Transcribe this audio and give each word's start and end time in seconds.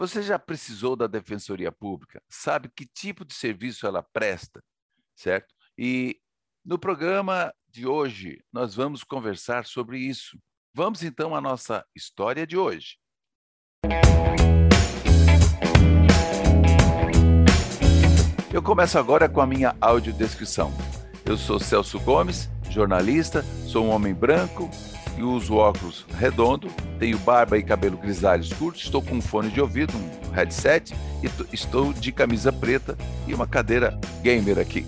Você 0.00 0.22
já 0.22 0.38
precisou 0.38 0.96
da 0.96 1.06
Defensoria 1.06 1.70
Pública? 1.70 2.22
Sabe 2.26 2.70
que 2.74 2.86
tipo 2.86 3.22
de 3.22 3.34
serviço 3.34 3.86
ela 3.86 4.02
presta, 4.02 4.64
certo? 5.14 5.54
E 5.76 6.18
no 6.64 6.78
programa 6.78 7.52
de 7.68 7.86
hoje, 7.86 8.42
nós 8.50 8.74
vamos 8.74 9.04
conversar 9.04 9.66
sobre 9.66 9.98
isso. 9.98 10.38
Vamos 10.72 11.02
então 11.02 11.36
à 11.36 11.40
nossa 11.42 11.84
história 11.94 12.46
de 12.46 12.56
hoje. 12.56 12.96
Eu 18.50 18.62
começo 18.62 18.98
agora 18.98 19.28
com 19.28 19.42
a 19.42 19.46
minha 19.46 19.76
audiodescrição. 19.82 20.72
Eu 21.26 21.36
sou 21.36 21.60
Celso 21.60 22.00
Gomes, 22.00 22.48
jornalista, 22.70 23.42
sou 23.68 23.84
um 23.84 23.90
homem 23.90 24.14
branco, 24.14 24.70
e 25.20 25.22
uso 25.22 25.54
óculos 25.56 26.06
redondo, 26.18 26.68
tenho 26.98 27.18
barba 27.18 27.58
e 27.58 27.62
cabelo 27.62 27.98
grisalhos 27.98 28.50
curtos, 28.54 28.84
estou 28.84 29.02
com 29.02 29.16
um 29.16 29.20
fone 29.20 29.50
de 29.50 29.60
ouvido, 29.60 29.92
um 29.96 30.32
headset, 30.32 30.94
e 31.22 31.54
estou 31.54 31.92
de 31.92 32.10
camisa 32.10 32.50
preta 32.50 32.96
e 33.26 33.34
uma 33.34 33.46
cadeira 33.46 33.98
gamer 34.22 34.58
aqui. 34.58 34.86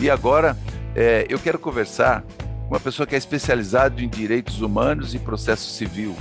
E 0.00 0.10
agora 0.10 0.56
é, 0.96 1.26
eu 1.28 1.38
quero 1.38 1.58
conversar 1.58 2.22
com 2.66 2.74
uma 2.74 2.80
pessoa 2.80 3.06
que 3.06 3.14
é 3.14 3.18
especializada 3.18 4.02
em 4.02 4.08
direitos 4.08 4.60
humanos 4.60 5.14
e 5.14 5.18
processo 5.18 5.70
civil, 5.70 6.14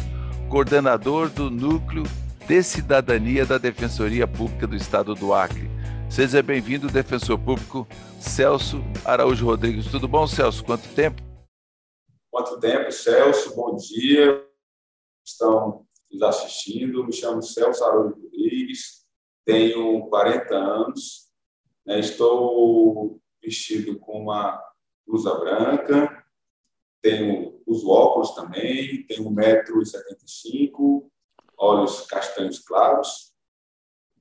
coordenador 0.50 1.28
do 1.30 1.50
Núcleo 1.50 2.04
de 2.48 2.64
Cidadania 2.64 3.46
da 3.46 3.58
Defensoria 3.58 4.28
Pública 4.28 4.68
do 4.68 4.76
Estado 4.76 5.16
do 5.16 5.34
Acre. 5.34 5.70
Seja 6.10 6.42
bem-vindo, 6.42 6.88
defensor 6.88 7.38
público 7.38 7.86
Celso 8.20 8.82
Araújo 9.04 9.46
Rodrigues. 9.46 9.88
Tudo 9.88 10.08
bom, 10.08 10.26
Celso? 10.26 10.64
Quanto 10.64 10.88
tempo? 10.90 11.27
Quanto 12.38 12.60
tempo, 12.60 12.92
Celso? 12.92 13.56
Bom 13.56 13.76
dia. 13.76 14.48
Estão 15.26 15.88
nos 16.12 16.22
assistindo. 16.22 17.04
Me 17.04 17.12
chamo 17.12 17.42
Celso 17.42 17.84
Araújo 17.84 18.14
Rodrigues, 18.22 19.04
tenho 19.44 20.08
40 20.08 20.56
anos, 20.56 21.32
né? 21.84 22.00
estou 22.00 23.20
vestido 23.42 23.98
com 23.98 24.22
uma 24.22 24.64
blusa 25.08 25.34
branca, 25.34 26.24
tenho 27.02 27.60
os 27.66 27.84
óculos 27.84 28.36
também, 28.36 29.04
tenho 29.08 29.32
1,75m, 29.32 31.10
olhos 31.58 32.06
castanhos 32.06 32.60
claros. 32.60 33.34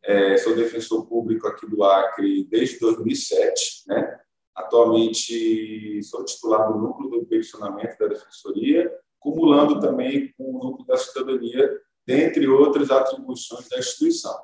É, 0.02 0.38
sou 0.38 0.56
defensor 0.56 1.06
público 1.06 1.46
aqui 1.48 1.66
do 1.66 1.84
Acre 1.84 2.44
desde 2.44 2.78
2007, 2.78 3.82
né? 3.88 4.20
Atualmente 4.54 6.02
sou 6.02 6.24
titular 6.24 6.72
do 6.72 6.78
núcleo 6.78 7.05
do 7.36 7.40
peticionamento 7.40 7.98
da 7.98 8.08
Defensoria, 8.08 8.90
cumulando 9.18 9.80
também 9.80 10.32
com 10.32 10.44
o 10.44 10.58
núcleo 10.58 10.86
da 10.86 10.96
cidadania, 10.96 11.80
dentre 12.06 12.46
outras 12.46 12.90
atribuições 12.90 13.68
da 13.68 13.78
instituição. 13.78 14.36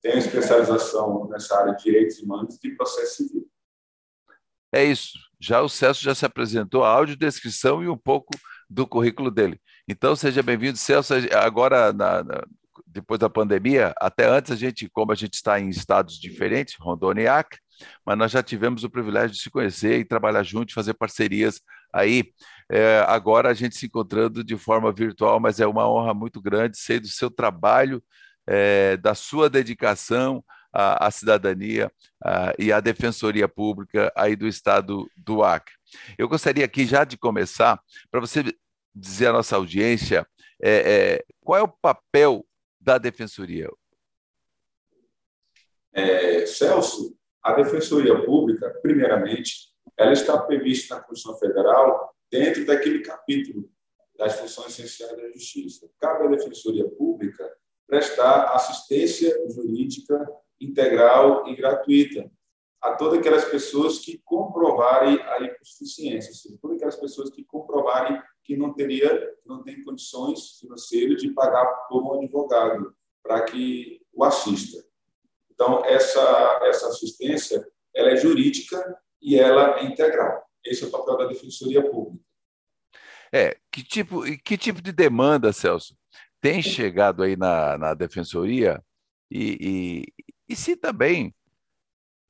Tenho 0.00 0.18
especialização 0.18 1.28
nessa 1.28 1.58
área 1.58 1.74
de 1.74 1.84
direitos 1.84 2.18
humanos 2.18 2.58
e 2.62 2.76
processo 2.76 3.16
civil. 3.16 3.48
É 4.74 4.84
isso. 4.84 5.18
Já 5.40 5.60
o 5.60 5.68
Celso 5.68 6.02
já 6.02 6.14
se 6.14 6.24
apresentou, 6.24 6.84
a 6.84 6.90
audiodescrição 6.90 7.82
e 7.82 7.88
um 7.88 7.96
pouco 7.96 8.34
do 8.68 8.86
currículo 8.86 9.30
dele. 9.30 9.60
Então, 9.88 10.16
seja 10.16 10.42
bem-vindo, 10.42 10.78
Celso. 10.78 11.14
Agora, 11.34 11.92
na, 11.92 12.24
na, 12.24 12.46
depois 12.86 13.18
da 13.18 13.28
pandemia, 13.28 13.94
até 13.98 14.26
antes 14.28 14.50
a 14.50 14.56
gente, 14.56 14.88
como 14.90 15.12
a 15.12 15.14
gente 15.14 15.34
está 15.34 15.60
em 15.60 15.68
estados 15.68 16.18
diferentes, 16.18 16.76
Rondônia 16.78 17.22
e 17.22 17.28
Acre, 17.28 17.58
mas 18.04 18.16
nós 18.16 18.30
já 18.30 18.42
tivemos 18.42 18.84
o 18.84 18.90
privilégio 18.90 19.36
de 19.36 19.42
se 19.42 19.50
conhecer 19.50 19.98
e 19.98 20.04
trabalhar 20.04 20.42
juntos, 20.42 20.74
fazer 20.74 20.94
parcerias 20.94 21.60
aí. 21.92 22.32
É, 22.70 23.04
agora 23.08 23.50
a 23.50 23.54
gente 23.54 23.76
se 23.76 23.86
encontrando 23.86 24.42
de 24.44 24.56
forma 24.56 24.92
virtual, 24.92 25.40
mas 25.40 25.60
é 25.60 25.66
uma 25.66 25.88
honra 25.88 26.14
muito 26.14 26.40
grande 26.40 26.78
ser 26.78 27.00
do 27.00 27.08
seu 27.08 27.30
trabalho, 27.30 28.02
é, 28.46 28.96
da 28.96 29.14
sua 29.14 29.50
dedicação 29.50 30.44
à, 30.72 31.06
à 31.06 31.10
cidadania 31.10 31.90
à, 32.24 32.52
e 32.58 32.72
à 32.72 32.80
defensoria 32.80 33.48
pública 33.48 34.12
aí 34.16 34.34
do 34.34 34.46
estado 34.46 35.08
do 35.16 35.42
Acre. 35.42 35.74
Eu 36.16 36.28
gostaria 36.28 36.64
aqui 36.64 36.86
já 36.86 37.04
de 37.04 37.18
começar 37.18 37.80
para 38.10 38.20
você 38.20 38.44
dizer 38.94 39.28
à 39.28 39.32
nossa 39.32 39.56
audiência 39.56 40.26
é, 40.62 40.70
é, 40.70 41.24
qual 41.40 41.58
é 41.58 41.62
o 41.62 41.68
papel 41.68 42.44
da 42.82 42.98
defensoria. 42.98 43.70
É, 45.92 46.44
Celso, 46.46 47.16
a 47.42 47.52
Defensoria 47.52 48.24
Pública, 48.24 48.70
primeiramente, 48.82 49.72
ela 49.96 50.12
está 50.12 50.38
prevista 50.38 50.96
na 50.96 51.02
Constituição 51.02 51.38
Federal 51.38 52.14
dentro 52.30 52.64
daquele 52.64 53.00
capítulo 53.00 53.70
das 54.16 54.38
funções 54.38 54.78
essenciais 54.78 55.16
da 55.16 55.30
Justiça. 55.30 55.88
Cabe 56.00 56.26
à 56.26 56.30
Defensoria 56.30 56.88
Pública 56.90 57.48
prestar 57.86 58.54
assistência 58.54 59.34
jurídica 59.50 60.26
integral 60.60 61.46
e 61.48 61.56
gratuita 61.56 62.30
a 62.80 62.94
todas 62.96 63.18
aquelas 63.18 63.44
pessoas 63.44 63.98
que 64.00 64.20
comprovarem 64.24 65.20
a 65.20 65.40
hipossuficiência, 65.40 66.32
seja, 66.32 66.58
todas 66.60 66.76
aquelas 66.76 66.96
pessoas 66.96 67.30
que 67.30 67.44
comprovarem 67.44 68.20
que 68.44 68.56
não 68.56 68.72
teria, 68.72 69.32
não 69.46 69.62
tem 69.62 69.82
condições 69.82 70.58
financeiras 70.60 71.22
de 71.22 71.30
pagar 71.30 71.64
por 71.88 72.02
um 72.02 72.18
advogado 72.18 72.94
para 73.22 73.42
que 73.42 74.02
o 74.12 74.24
assista. 74.24 74.84
Então, 75.50 75.84
essa, 75.84 76.60
essa 76.64 76.88
assistência 76.88 77.66
ela 77.94 78.10
é 78.10 78.16
jurídica 78.16 78.98
e 79.20 79.38
ela 79.38 79.78
é 79.78 79.84
integral. 79.84 80.44
Esse 80.64 80.84
é 80.84 80.86
o 80.86 80.90
papel 80.90 81.16
da 81.16 81.26
Defensoria 81.26 81.88
Pública. 81.88 82.24
É, 83.32 83.56
que 83.70 83.82
tipo, 83.82 84.22
que 84.44 84.58
tipo 84.58 84.82
de 84.82 84.92
demanda, 84.92 85.52
Celso, 85.52 85.96
tem 86.40 86.60
chegado 86.60 87.22
aí 87.22 87.36
na, 87.36 87.78
na 87.78 87.94
Defensoria 87.94 88.82
e, 89.30 89.56
e, 89.60 90.24
e 90.48 90.56
se 90.56 90.76
também 90.76 91.34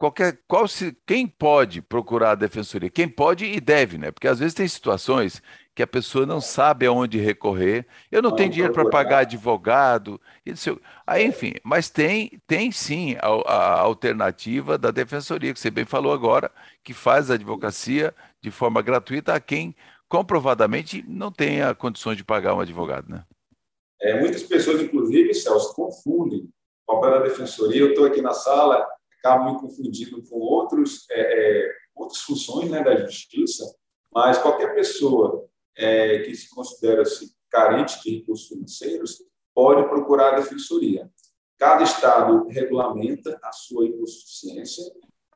qualquer 0.02 0.40
qual 0.48 0.66
se 0.66 0.96
quem 1.06 1.28
pode 1.28 1.80
procurar 1.80 2.32
a 2.32 2.34
defensoria? 2.34 2.90
Quem 2.90 3.08
pode 3.08 3.44
e 3.44 3.60
deve 3.60 3.98
né? 3.98 4.10
Porque 4.10 4.26
às 4.26 4.40
vezes 4.40 4.52
tem 4.52 4.66
situações 4.66 5.40
que 5.76 5.82
a 5.82 5.86
pessoa 5.86 6.26
não 6.26 6.40
sabe 6.40 6.86
aonde 6.86 7.18
recorrer. 7.18 7.86
Eu 8.10 8.20
não, 8.20 8.30
não 8.30 8.36
tenho 8.36 8.50
dinheiro 8.50 8.72
para 8.72 8.90
pagar 8.90 9.18
advogado 9.18 10.20
isso 10.44 10.80
aí 11.06 11.24
enfim 11.24 11.52
mas 11.62 11.88
tem 11.88 12.40
tem 12.48 12.72
sim 12.72 13.14
a, 13.20 13.28
a, 13.28 13.80
alternativa 13.80 14.76
da 14.76 14.90
defensoria 14.90 15.54
que 15.54 15.60
você 15.60 15.70
bem 15.70 15.84
falou 15.84 16.12
agora 16.12 16.50
que 16.82 16.92
faz 16.92 17.30
a 17.30 17.34
advocacia 17.34 18.12
de 18.40 18.50
forma 18.50 18.82
gratuita 18.82 19.32
a 19.32 19.40
quem 19.40 19.72
comprovadamente 20.08 21.04
não 21.06 21.30
tenha 21.30 21.76
condições 21.76 22.16
de 22.16 22.24
pagar 22.24 22.56
um 22.56 22.60
advogado 22.60 23.08
né? 23.08 23.22
É, 24.00 24.18
muitas 24.18 24.42
pessoas 24.42 24.82
inclusive 24.82 25.32
Celso 25.32 25.72
confundem 25.76 26.48
o 26.88 26.94
papel 26.94 27.20
da 27.20 27.28
defensoria. 27.28 27.82
Eu 27.82 27.90
estou 27.90 28.04
aqui 28.04 28.20
na 28.20 28.32
sala 28.32 28.84
acabo 29.22 29.52
me 29.52 29.60
confundindo 29.60 30.20
com 30.24 30.36
outros, 30.36 31.06
é, 31.10 31.20
é, 31.20 31.72
outras 31.94 32.20
funções 32.22 32.68
né, 32.68 32.82
da 32.82 32.96
justiça, 32.96 33.64
mas 34.12 34.38
qualquer 34.38 34.74
pessoa 34.74 35.48
é, 35.76 36.18
que 36.20 36.34
se 36.34 36.50
considera-se 36.50 37.32
carente 37.48 38.02
de 38.02 38.18
recursos 38.18 38.48
financeiros 38.48 39.22
pode 39.54 39.88
procurar 39.88 40.32
a 40.32 40.40
defensoria. 40.40 41.08
Cada 41.58 41.84
estado 41.84 42.48
regulamenta 42.48 43.38
a 43.42 43.52
sua 43.52 43.86
hipossuficiência. 43.86 44.84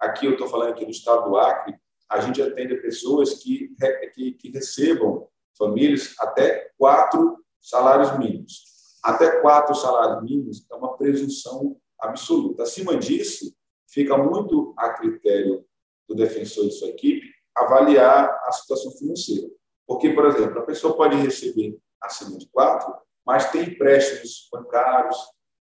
Aqui 0.00 0.26
eu 0.26 0.32
estou 0.32 0.48
falando 0.48 0.70
aqui 0.70 0.84
do 0.84 0.90
estado 0.90 1.30
do 1.30 1.36
Acre, 1.36 1.78
a 2.08 2.20
gente 2.20 2.42
atende 2.42 2.76
pessoas 2.76 3.34
que, 3.34 3.74
que, 4.14 4.32
que 4.32 4.50
recebam, 4.50 5.28
famílias, 5.56 6.14
até 6.18 6.70
quatro 6.76 7.38
salários 7.60 8.18
mínimos. 8.18 8.64
Até 9.02 9.40
quatro 9.40 9.74
salários 9.74 10.22
mínimos 10.22 10.66
é 10.70 10.74
uma 10.74 10.96
presunção 10.96 11.76
absoluta. 12.00 12.62
Acima 12.62 12.96
disso, 12.96 13.55
fica 13.96 14.14
muito 14.18 14.74
a 14.76 14.90
critério 14.90 15.64
do 16.06 16.14
defensor 16.14 16.66
de 16.66 16.72
sua 16.72 16.88
equipe 16.88 17.26
avaliar 17.56 18.28
a 18.44 18.52
situação 18.52 18.92
financeira. 18.92 19.48
Porque, 19.86 20.10
por 20.10 20.26
exemplo, 20.26 20.58
a 20.58 20.66
pessoa 20.66 20.94
pode 20.94 21.16
receber 21.16 21.78
acima 22.02 22.36
de 22.36 22.46
quatro, 22.50 22.94
mas 23.24 23.50
tem 23.50 23.70
empréstimos 23.70 24.50
bancários 24.52 25.16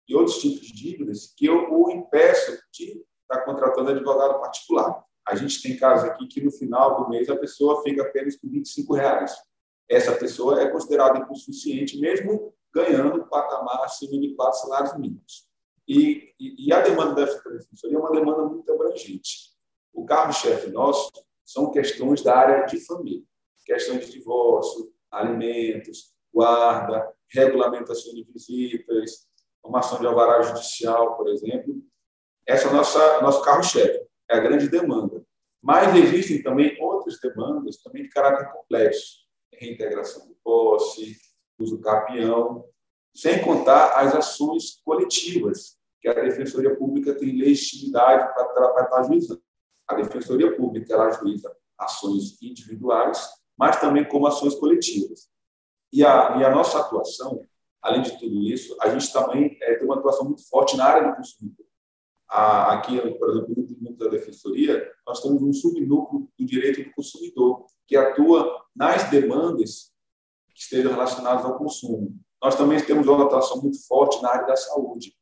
e 0.06 0.15
outros 0.15 0.38
tipos 0.38 0.61
de 0.61 0.73
dívidas 0.73 1.35
que 1.37 1.47
eu 1.47 1.73
o 1.73 1.91
impeço 1.91 2.56
de 2.73 3.05
estar 3.23 3.44
contratando 3.44 3.91
advogado 3.91 4.38
particular. 4.38 5.05
A 5.26 5.35
gente 5.35 5.61
tem 5.61 5.76
casos 5.76 6.09
aqui 6.09 6.29
que 6.29 6.41
no 6.41 6.53
final 6.53 7.03
do 7.03 7.11
mês 7.11 7.29
a 7.29 7.37
pessoa 7.37 7.83
fica 7.83 8.03
apenas 8.03 8.37
com 8.37 8.49
25 8.49 8.94
reais. 8.94 9.35
Essa 9.88 10.15
pessoa 10.15 10.62
é 10.62 10.69
considerada 10.69 11.26
insuficiente 11.33 11.99
mesmo 11.99 12.55
ganhando 12.73 13.26
patamar 13.26 13.83
acima 13.83 14.21
de 14.21 14.37
quatro 14.37 14.61
salários 14.61 14.97
mínimos. 14.97 15.50
E, 15.93 16.33
e, 16.39 16.69
e 16.69 16.73
a 16.73 16.83
demanda 16.83 17.17
da 17.17 17.25
defensoria 17.25 17.97
é 17.97 18.01
uma 18.01 18.13
demanda 18.13 18.45
muito 18.45 18.73
abrangente. 18.73 19.51
O 19.93 20.05
carro-chefe 20.05 20.71
nosso 20.71 21.11
são 21.45 21.73
questões 21.73 22.23
da 22.23 22.37
área 22.37 22.65
de 22.65 22.79
família, 22.87 23.27
questões 23.67 24.07
de 24.07 24.13
divórcio, 24.13 24.93
alimentos, 25.11 26.15
guarda, 26.33 27.13
regulamentação 27.29 28.15
de 28.15 28.23
visitas, 28.23 29.27
formação 29.61 29.99
de 29.99 30.07
alvará 30.07 30.41
judicial, 30.43 31.17
por 31.17 31.27
exemplo. 31.29 31.83
Essa 32.47 32.69
é 32.69 32.73
nossa 32.73 33.21
nosso 33.21 33.43
carro-chefe, 33.43 34.07
é 34.31 34.37
a 34.37 34.41
grande 34.41 34.69
demanda. 34.69 35.27
Mas 35.61 35.93
existem 35.97 36.41
também 36.41 36.81
outras 36.81 37.19
demandas 37.19 37.83
também 37.83 38.05
de 38.05 38.11
caráter 38.11 38.49
complexo, 38.53 39.27
reintegração 39.53 40.29
de 40.29 40.37
posse, 40.37 41.17
uso 41.59 41.81
capião, 41.81 42.65
sem 43.13 43.43
contar 43.43 43.99
as 43.99 44.15
ações 44.15 44.81
coletivas, 44.85 45.80
que 46.00 46.08
a 46.08 46.14
Defensoria 46.14 46.75
Pública 46.76 47.14
tem 47.14 47.37
legitimidade 47.37 48.32
para 48.35 48.85
estar 48.85 49.00
ajuizando. 49.00 49.43
A 49.87 49.94
Defensoria 49.94 50.56
Pública 50.56 50.94
ela 50.94 51.06
ajuiza 51.08 51.55
ações 51.79 52.41
individuais, 52.43 53.29
mas 53.56 53.81
também 53.81 54.08
como 54.08 54.26
ações 54.26 54.55
coletivas. 54.55 55.29
E 55.93 56.05
a, 56.05 56.37
e 56.38 56.44
a 56.44 56.50
nossa 56.50 56.81
atuação, 56.81 57.47
além 57.82 58.02
de 58.02 58.19
tudo 58.19 58.43
isso, 58.43 58.76
a 58.81 58.88
gente 58.88 59.12
também 59.12 59.58
é, 59.61 59.75
tem 59.75 59.85
uma 59.85 59.97
atuação 59.97 60.26
muito 60.26 60.49
forte 60.49 60.76
na 60.76 60.85
área 60.85 61.11
do 61.11 61.17
consumidor. 61.17 61.67
A, 62.29 62.75
aqui, 62.75 62.97
por 63.19 63.31
exemplo, 63.31 63.55
no 63.56 63.67
Tribunal 63.67 63.94
da 63.94 64.08
Defensoria, 64.08 64.91
nós 65.06 65.20
temos 65.20 65.43
um 65.43 65.52
subnúcleo 65.52 66.31
do 66.38 66.47
direito 66.47 66.85
do 66.85 66.94
consumidor, 66.94 67.67
que 67.87 67.97
atua 67.97 68.64
nas 68.75 69.11
demandas 69.11 69.93
que 70.55 70.61
estejam 70.61 70.93
relacionadas 70.93 71.44
ao 71.44 71.58
consumo. 71.58 72.17
Nós 72.41 72.55
também 72.55 72.81
temos 72.85 73.06
uma 73.06 73.25
atuação 73.25 73.61
muito 73.61 73.85
forte 73.87 74.23
na 74.23 74.31
área 74.31 74.47
da 74.47 74.56
saúde. 74.56 75.14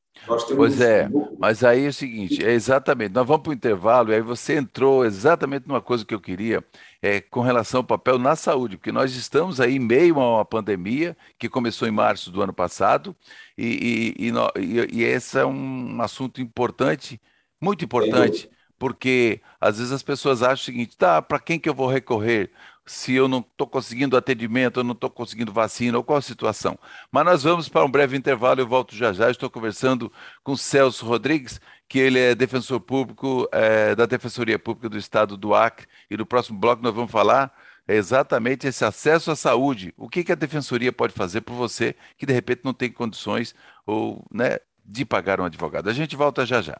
Pois 0.55 0.81
é, 0.81 1.15
mas 1.37 1.65
aí 1.65 1.85
é 1.87 1.88
o 1.88 1.93
seguinte, 1.93 2.44
é 2.44 2.53
exatamente, 2.53 3.12
nós 3.15 3.26
vamos 3.26 3.43
para 3.43 3.50
o 3.50 3.55
intervalo, 3.55 4.11
e 4.11 4.15
aí 4.15 4.20
você 4.20 4.56
entrou 4.56 5.05
exatamente 5.05 5.67
numa 5.69 5.81
coisa 5.81 6.05
que 6.05 6.15
eu 6.15 6.20
queria, 6.20 6.65
é, 7.00 7.20
com 7.20 7.41
relação 7.41 7.81
ao 7.81 7.85
papel 7.85 8.19
na 8.19 8.37
saúde, 8.37 8.76
porque 8.76 8.93
nós 8.93 9.15
estamos 9.15 9.61
aí 9.61 9.76
em 9.76 9.79
meio 9.79 10.19
a 10.20 10.37
uma 10.37 10.44
pandemia 10.44 11.17
que 11.38 11.49
começou 11.49 11.87
em 11.88 11.93
março 11.93 12.31
do 12.31 12.43
ano 12.43 12.53
passado, 12.53 13.17
e, 13.56 14.15
e, 14.19 14.31
e, 14.61 14.99
e 15.00 15.05
esse 15.05 15.38
é 15.38 15.47
um 15.47 16.00
assunto 16.03 16.41
importante, 16.41 17.21
muito 17.61 17.85
importante, 17.85 18.50
porque 18.79 19.41
às 19.61 19.79
vezes 19.79 19.93
as 19.93 20.03
pessoas 20.03 20.43
acham 20.43 20.62
o 20.62 20.64
seguinte, 20.64 20.97
tá, 20.97 21.21
para 21.21 21.41
quem 21.41 21.59
que 21.59 21.69
eu 21.69 21.75
vou 21.75 21.88
recorrer? 21.88 22.50
Se 22.88 23.12
eu 23.14 23.29
não 23.29 23.40
estou 23.40 23.67
conseguindo 23.67 24.17
atendimento, 24.17 24.81
eu 24.81 24.85
não 24.85 24.93
estou 24.93 25.11
conseguindo 25.11 25.52
vacina, 25.52 25.99
ou 25.99 26.05
qual 26.05 26.19
a 26.19 26.23
situação. 26.23 26.79
Mas 27.12 27.25
nós 27.25 27.43
vamos 27.43 27.69
para 27.69 27.85
um 27.85 27.90
breve 27.90 28.17
intervalo, 28.17 28.61
eu 28.61 28.67
volto 28.67 28.94
já 28.94 29.12
já. 29.12 29.31
Estou 29.31 29.50
conversando 29.50 30.11
com 30.43 30.56
Celso 30.56 31.05
Rodrigues, 31.06 31.61
que 31.88 31.99
ele 31.99 32.19
é 32.19 32.35
defensor 32.35 32.81
público 32.81 33.49
é, 33.52 33.94
da 33.94 34.06
Defensoria 34.06 34.58
Pública 34.58 34.88
do 34.88 34.99
Estado 34.99 35.37
do 35.37 35.55
Acre, 35.55 35.87
e 36.11 36.17
no 36.17 36.26
próximo 36.26 36.58
bloco 36.58 36.82
nós 36.82 36.94
vamos 36.94 37.11
falar 37.11 37.52
exatamente 37.87 38.67
esse 38.67 38.85
acesso 38.85 39.31
à 39.31 39.37
saúde. 39.37 39.94
O 39.96 40.08
que, 40.08 40.25
que 40.25 40.32
a 40.32 40.35
Defensoria 40.35 40.93
pode 40.93 41.12
fazer 41.14 41.40
por 41.40 41.55
você 41.55 41.94
que 42.17 42.26
de 42.26 42.32
repente 42.32 42.61
não 42.64 42.75
tem 42.75 42.90
condições 42.90 43.55
ou, 43.87 44.25
né, 44.32 44.58
de 44.85 45.05
pagar 45.05 45.40
um 45.40 45.44
advogado. 45.44 45.88
A 45.88 45.93
gente 45.93 46.17
volta 46.17 46.44
já 46.44 46.61
já. 46.62 46.79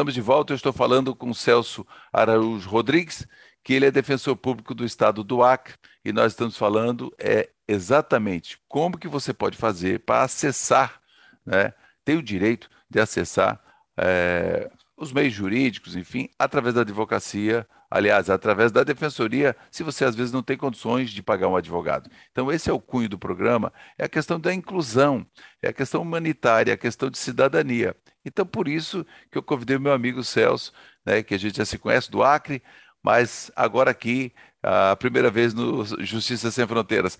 Estamos 0.00 0.14
de 0.14 0.20
volta, 0.22 0.54
eu 0.54 0.56
estou 0.56 0.72
falando 0.72 1.14
com 1.14 1.34
Celso 1.34 1.86
Araújo 2.10 2.70
Rodrigues, 2.70 3.28
que 3.62 3.74
ele 3.74 3.84
é 3.84 3.90
defensor 3.90 4.34
público 4.34 4.74
do 4.74 4.82
estado 4.82 5.22
do 5.22 5.42
Acre, 5.42 5.74
e 6.02 6.10
nós 6.10 6.32
estamos 6.32 6.56
falando 6.56 7.14
é 7.18 7.50
exatamente 7.68 8.58
como 8.66 8.96
que 8.96 9.06
você 9.06 9.34
pode 9.34 9.58
fazer 9.58 10.00
para 10.00 10.22
acessar, 10.22 11.02
né, 11.44 11.74
tem 12.02 12.16
o 12.16 12.22
direito 12.22 12.70
de 12.88 12.98
acessar 12.98 13.60
é, 13.94 14.70
os 14.96 15.12
meios 15.12 15.34
jurídicos, 15.34 15.94
enfim, 15.94 16.30
através 16.38 16.74
da 16.74 16.80
advocacia, 16.80 17.68
aliás, 17.90 18.30
através 18.30 18.72
da 18.72 18.82
defensoria, 18.82 19.54
se 19.70 19.82
você 19.82 20.06
às 20.06 20.16
vezes 20.16 20.32
não 20.32 20.42
tem 20.42 20.56
condições 20.56 21.10
de 21.10 21.22
pagar 21.22 21.48
um 21.48 21.56
advogado. 21.56 22.08
Então, 22.32 22.50
esse 22.50 22.70
é 22.70 22.72
o 22.72 22.80
cunho 22.80 23.10
do 23.10 23.18
programa, 23.18 23.70
é 23.98 24.06
a 24.06 24.08
questão 24.08 24.40
da 24.40 24.54
inclusão, 24.54 25.26
é 25.60 25.68
a 25.68 25.74
questão 25.74 26.00
humanitária, 26.00 26.70
é 26.70 26.74
a 26.74 26.78
questão 26.78 27.10
de 27.10 27.18
cidadania. 27.18 27.94
Então, 28.24 28.44
por 28.46 28.68
isso 28.68 29.04
que 29.30 29.38
eu 29.38 29.42
convidei 29.42 29.76
o 29.76 29.80
meu 29.80 29.92
amigo 29.92 30.22
Celso, 30.22 30.72
né, 31.04 31.22
que 31.22 31.34
a 31.34 31.38
gente 31.38 31.56
já 31.56 31.64
se 31.64 31.78
conhece 31.78 32.10
do 32.10 32.22
Acre, 32.22 32.62
mas 33.02 33.50
agora 33.56 33.90
aqui, 33.90 34.32
a 34.62 34.94
primeira 34.96 35.30
vez 35.30 35.54
no 35.54 35.84
Justiça 36.04 36.50
Sem 36.50 36.66
Fronteiras. 36.66 37.18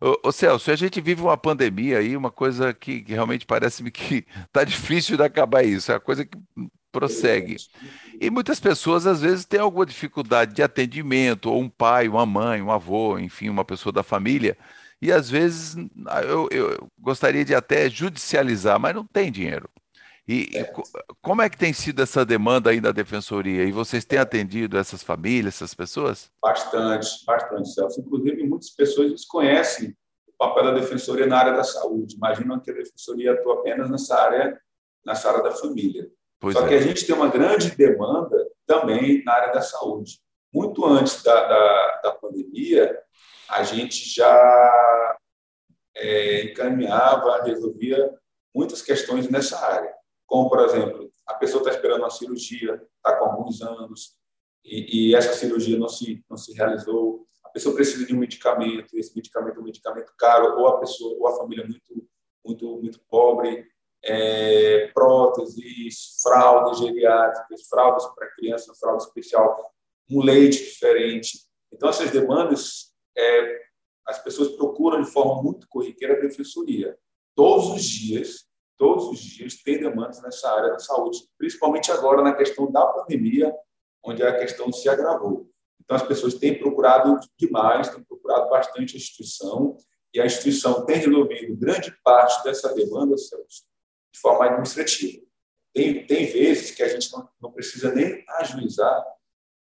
Ô, 0.00 0.32
Celso, 0.32 0.70
a 0.70 0.76
gente 0.76 1.00
vive 1.00 1.22
uma 1.22 1.36
pandemia 1.36 1.98
aí, 1.98 2.16
uma 2.16 2.30
coisa 2.30 2.74
que, 2.74 3.02
que 3.02 3.12
realmente 3.12 3.46
parece-me 3.46 3.90
que 3.90 4.26
está 4.46 4.64
difícil 4.64 5.16
de 5.16 5.22
acabar 5.22 5.62
isso, 5.64 5.92
é 5.92 5.94
a 5.94 6.00
coisa 6.00 6.24
que 6.24 6.36
prossegue. 6.90 7.56
E 8.20 8.28
muitas 8.28 8.58
pessoas, 8.58 9.06
às 9.06 9.20
vezes, 9.20 9.44
têm 9.44 9.60
alguma 9.60 9.86
dificuldade 9.86 10.54
de 10.54 10.62
atendimento, 10.62 11.50
ou 11.50 11.60
um 11.62 11.68
pai, 11.68 12.08
uma 12.08 12.26
mãe, 12.26 12.60
um 12.60 12.70
avô, 12.72 13.18
enfim, 13.18 13.48
uma 13.48 13.64
pessoa 13.64 13.92
da 13.92 14.02
família, 14.02 14.56
e 15.00 15.10
às 15.10 15.30
vezes 15.30 15.76
eu, 16.24 16.48
eu 16.50 16.90
gostaria 16.98 17.44
de 17.44 17.54
até 17.54 17.88
judicializar, 17.90 18.78
mas 18.78 18.94
não 18.94 19.04
tem 19.06 19.32
dinheiro. 19.32 19.68
E 20.26 20.50
é. 20.54 20.72
como 21.20 21.42
é 21.42 21.50
que 21.50 21.58
tem 21.58 21.72
sido 21.72 22.00
essa 22.00 22.24
demanda 22.24 22.70
aí 22.70 22.80
da 22.80 22.92
defensoria? 22.92 23.64
E 23.64 23.72
vocês 23.72 24.04
têm 24.04 24.18
atendido 24.18 24.78
essas 24.78 25.02
famílias, 25.02 25.56
essas 25.56 25.74
pessoas? 25.74 26.30
Bastante, 26.40 27.24
bastante, 27.26 27.72
Celso. 27.72 28.00
Inclusive, 28.00 28.44
muitas 28.44 28.70
pessoas 28.70 29.10
desconhecem 29.10 29.96
o 30.28 30.32
papel 30.38 30.64
da 30.64 30.74
defensoria 30.74 31.26
na 31.26 31.38
área 31.38 31.52
da 31.52 31.64
saúde. 31.64 32.14
Imaginam 32.14 32.60
que 32.60 32.70
a 32.70 32.74
defensoria 32.74 33.32
atua 33.32 33.54
apenas 33.54 33.90
nessa 33.90 34.16
área, 34.16 34.60
nessa 35.04 35.28
área 35.28 35.42
da 35.42 35.50
família. 35.50 36.08
Pois 36.38 36.56
Só 36.56 36.66
é. 36.66 36.68
que 36.68 36.74
a 36.74 36.80
gente 36.80 37.04
tem 37.04 37.14
uma 37.14 37.28
grande 37.28 37.74
demanda 37.74 38.36
também 38.64 39.24
na 39.24 39.32
área 39.32 39.52
da 39.52 39.60
saúde. 39.60 40.20
Muito 40.54 40.84
antes 40.86 41.20
da, 41.22 41.48
da, 41.48 42.00
da 42.04 42.12
pandemia, 42.12 42.96
a 43.48 43.64
gente 43.64 44.08
já 44.08 45.18
é, 45.96 46.44
encaminhava, 46.44 47.42
resolvia 47.42 48.12
muitas 48.54 48.82
questões 48.82 49.28
nessa 49.28 49.58
área 49.58 50.01
como, 50.32 50.48
por 50.48 50.60
exemplo, 50.60 51.12
a 51.26 51.34
pessoa 51.34 51.60
está 51.60 51.72
esperando 51.72 52.00
uma 52.00 52.08
cirurgia, 52.08 52.82
está 52.96 53.18
com 53.18 53.26
alguns 53.26 53.60
anos, 53.60 54.16
e, 54.64 55.10
e, 55.10 55.14
essa 55.14 55.34
cirurgia 55.34 55.78
não 55.78 55.90
se, 55.90 56.24
não 56.30 56.38
se 56.38 56.54
realizou, 56.54 57.26
a 57.44 57.50
pessoa 57.50 57.74
precisa 57.74 58.06
de 58.06 58.14
um 58.14 58.18
medicamento, 58.18 58.96
esse 58.96 59.14
medicamento 59.14 59.58
é 59.58 59.60
um 59.60 59.64
medicamento 59.64 60.10
caro, 60.16 60.58
ou 60.58 60.68
a 60.68 60.80
pessoa, 60.80 61.18
ou 61.18 61.28
a 61.28 61.36
família 61.36 61.64
é 61.64 61.66
muito, 61.66 62.08
muito, 62.42 62.80
muito 62.80 63.00
pobre, 63.10 63.66
é, 64.02 64.86
próteses, 64.94 66.16
fraldas 66.22 66.78
geriátricas, 66.78 67.68
fraldas 67.68 68.06
para 68.14 68.32
criança, 68.34 68.72
fralda 68.80 69.04
especial, 69.04 69.70
um 70.10 70.22
leite 70.22 70.64
diferente. 70.64 71.40
Então, 71.70 71.90
essas 71.90 72.10
demandas, 72.10 72.94
é, 73.14 73.60
as 74.06 74.18
pessoas 74.24 74.48
procuram 74.56 75.02
de 75.02 75.10
forma 75.10 75.42
muito 75.42 75.68
corriqueira 75.68 76.16
a 76.16 76.20
defensoria. 76.20 76.98
Todos 77.36 77.68
os 77.68 77.82
dias, 77.82 78.50
todos 78.82 79.10
os 79.10 79.20
dias 79.20 79.62
tem 79.62 79.78
demandas 79.78 80.20
nessa 80.20 80.50
área 80.50 80.72
da 80.72 80.78
saúde, 80.80 81.20
principalmente 81.38 81.92
agora 81.92 82.20
na 82.20 82.34
questão 82.34 82.68
da 82.68 82.84
pandemia, 82.84 83.54
onde 84.04 84.24
a 84.24 84.36
questão 84.36 84.72
se 84.72 84.88
agravou. 84.88 85.48
Então, 85.80 85.96
as 85.96 86.02
pessoas 86.02 86.34
têm 86.34 86.58
procurado 86.58 87.16
demais, 87.38 87.88
têm 87.90 88.02
procurado 88.02 88.50
bastante 88.50 88.96
a 88.96 88.98
instituição, 88.98 89.76
e 90.12 90.20
a 90.20 90.26
instituição 90.26 90.84
tem 90.84 90.96
resolvido 90.96 91.56
grande 91.56 91.96
parte 92.02 92.42
dessa 92.42 92.74
demanda, 92.74 93.16
Celso, 93.16 93.62
de 94.12 94.18
forma 94.18 94.46
administrativa. 94.46 95.22
Tem, 95.72 96.04
tem 96.04 96.26
vezes 96.26 96.72
que 96.72 96.82
a 96.82 96.88
gente 96.88 97.12
não, 97.12 97.28
não 97.40 97.52
precisa 97.52 97.94
nem 97.94 98.24
ajuizar 98.40 99.00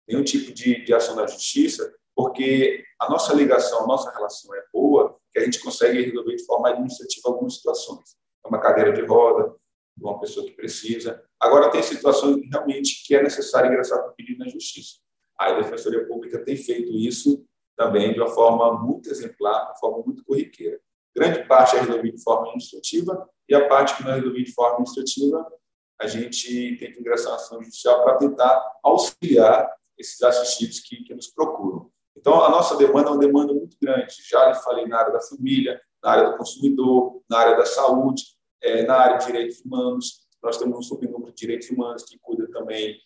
nenhum 0.05 0.25
tipo 0.25 0.51
de, 0.51 0.83
de 0.83 0.93
ação 0.93 1.15
da 1.15 1.25
justiça, 1.25 1.89
porque 2.13 2.83
a 2.99 3.09
nossa 3.09 3.33
ligação, 3.33 3.85
a 3.85 3.87
nossa 3.87 4.11
relação 4.11 4.53
é 4.53 4.63
boa, 4.73 5.17
que 5.31 5.39
a 5.39 5.45
gente 5.45 5.61
consegue 5.61 6.01
resolver 6.01 6.35
de 6.35 6.45
forma 6.45 6.67
administrativa 6.67 7.29
algumas 7.29 7.55
situações 7.55 8.24
uma 8.47 8.59
cadeira 8.59 8.91
de 8.93 9.01
roda, 9.01 9.55
de 9.95 10.03
uma 10.03 10.19
pessoa 10.19 10.45
que 10.45 10.53
precisa. 10.53 11.23
Agora, 11.39 11.69
tem 11.69 11.81
situações 11.81 12.41
realmente 12.51 13.03
que 13.05 13.15
é 13.15 13.23
necessário 13.23 13.69
ingressar 13.71 14.03
com 14.03 14.11
pedido 14.13 14.39
na 14.39 14.49
justiça. 14.49 14.99
A 15.37 15.51
Defensoria 15.53 16.05
Pública 16.07 16.43
tem 16.43 16.55
feito 16.55 16.91
isso 16.93 17.45
também 17.75 18.13
de 18.13 18.19
uma 18.19 18.29
forma 18.29 18.81
muito 18.81 19.09
exemplar, 19.09 19.61
de 19.61 19.67
uma 19.67 19.75
forma 19.75 20.03
muito 20.05 20.23
corriqueira. 20.23 20.79
Grande 21.15 21.45
parte 21.47 21.75
é 21.75 21.79
resolvida 21.79 22.15
de 22.15 22.23
forma 22.23 22.47
administrativa 22.47 23.29
e 23.47 23.55
a 23.55 23.67
parte 23.67 23.95
que 23.95 24.03
não 24.03 24.11
é 24.11 24.15
resolvida 24.15 24.45
de 24.45 24.53
forma 24.53 24.73
administrativa, 24.73 25.45
a 25.99 26.07
gente 26.07 26.77
tem 26.77 26.91
que 26.91 26.99
ingressar 26.99 27.31
na 27.31 27.35
ação 27.35 27.61
judicial 27.63 28.03
para 28.03 28.17
tentar 28.17 28.79
auxiliar 28.83 29.71
esses 29.97 30.21
assistidos 30.21 30.81
que, 30.81 31.03
que 31.03 31.13
nos 31.13 31.27
procuram. 31.27 31.89
Então, 32.17 32.43
a 32.43 32.49
nossa 32.49 32.75
demanda 32.75 33.09
é 33.09 33.11
uma 33.11 33.19
demanda 33.19 33.53
muito 33.53 33.77
grande. 33.81 34.15
Já 34.29 34.47
lhe 34.47 34.55
falei 34.55 34.85
na 34.87 34.99
área 34.99 35.13
da 35.13 35.21
família, 35.21 35.81
na 36.03 36.11
área 36.11 36.29
do 36.31 36.37
consumidor, 36.37 37.21
na 37.29 37.37
área 37.37 37.57
da 37.57 37.65
saúde, 37.65 38.23
é, 38.65 38.83
na 38.83 38.95
área 38.95 39.17
de 39.17 39.27
direitos 39.27 39.61
humanos. 39.61 40.25
Nós 40.43 40.57
temos 40.57 40.77
um 40.77 40.81
subnúmero 40.81 41.31
de 41.31 41.35
direitos 41.35 41.69
humanos 41.69 42.03
que 42.03 42.17
cuida 42.19 42.47
também 42.49 42.97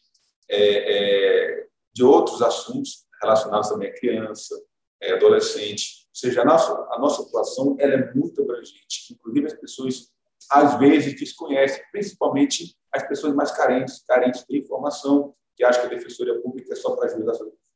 é, 0.50 1.58
é, 1.58 1.68
de 1.94 2.04
outros 2.04 2.42
assuntos 2.42 3.06
relacionados 3.22 3.70
também 3.70 3.90
à 3.90 3.94
criança, 3.94 4.56
é, 5.02 5.14
adolescente. 5.14 6.08
Ou 6.08 6.16
seja, 6.16 6.42
a 6.42 6.46
nossa, 6.46 6.74
a 6.74 7.00
nossa 7.00 7.22
atuação 7.24 7.76
ela 7.80 7.94
é 7.94 8.14
muito 8.14 8.42
abrangente. 8.42 9.14
Inclusive, 9.14 9.48
as 9.48 9.54
pessoas, 9.54 10.10
às 10.50 10.80
vezes, 10.80 11.20
desconhecem, 11.20 11.82
principalmente 11.92 12.76
as 12.94 13.08
pessoas 13.08 13.36
mais 13.36 13.52
carentes, 13.52 14.04
carentes 14.06 14.46
de 14.50 14.58
informação, 14.58 15.36
que 15.56 15.64
acham 15.64 15.82
que 15.82 15.94
a 15.94 15.98
Defensoria 15.98 16.42
Pública 16.42 16.74
é 16.74 16.76
só 16.76 16.96
para 16.96 17.08
ajuizar, 17.08 17.36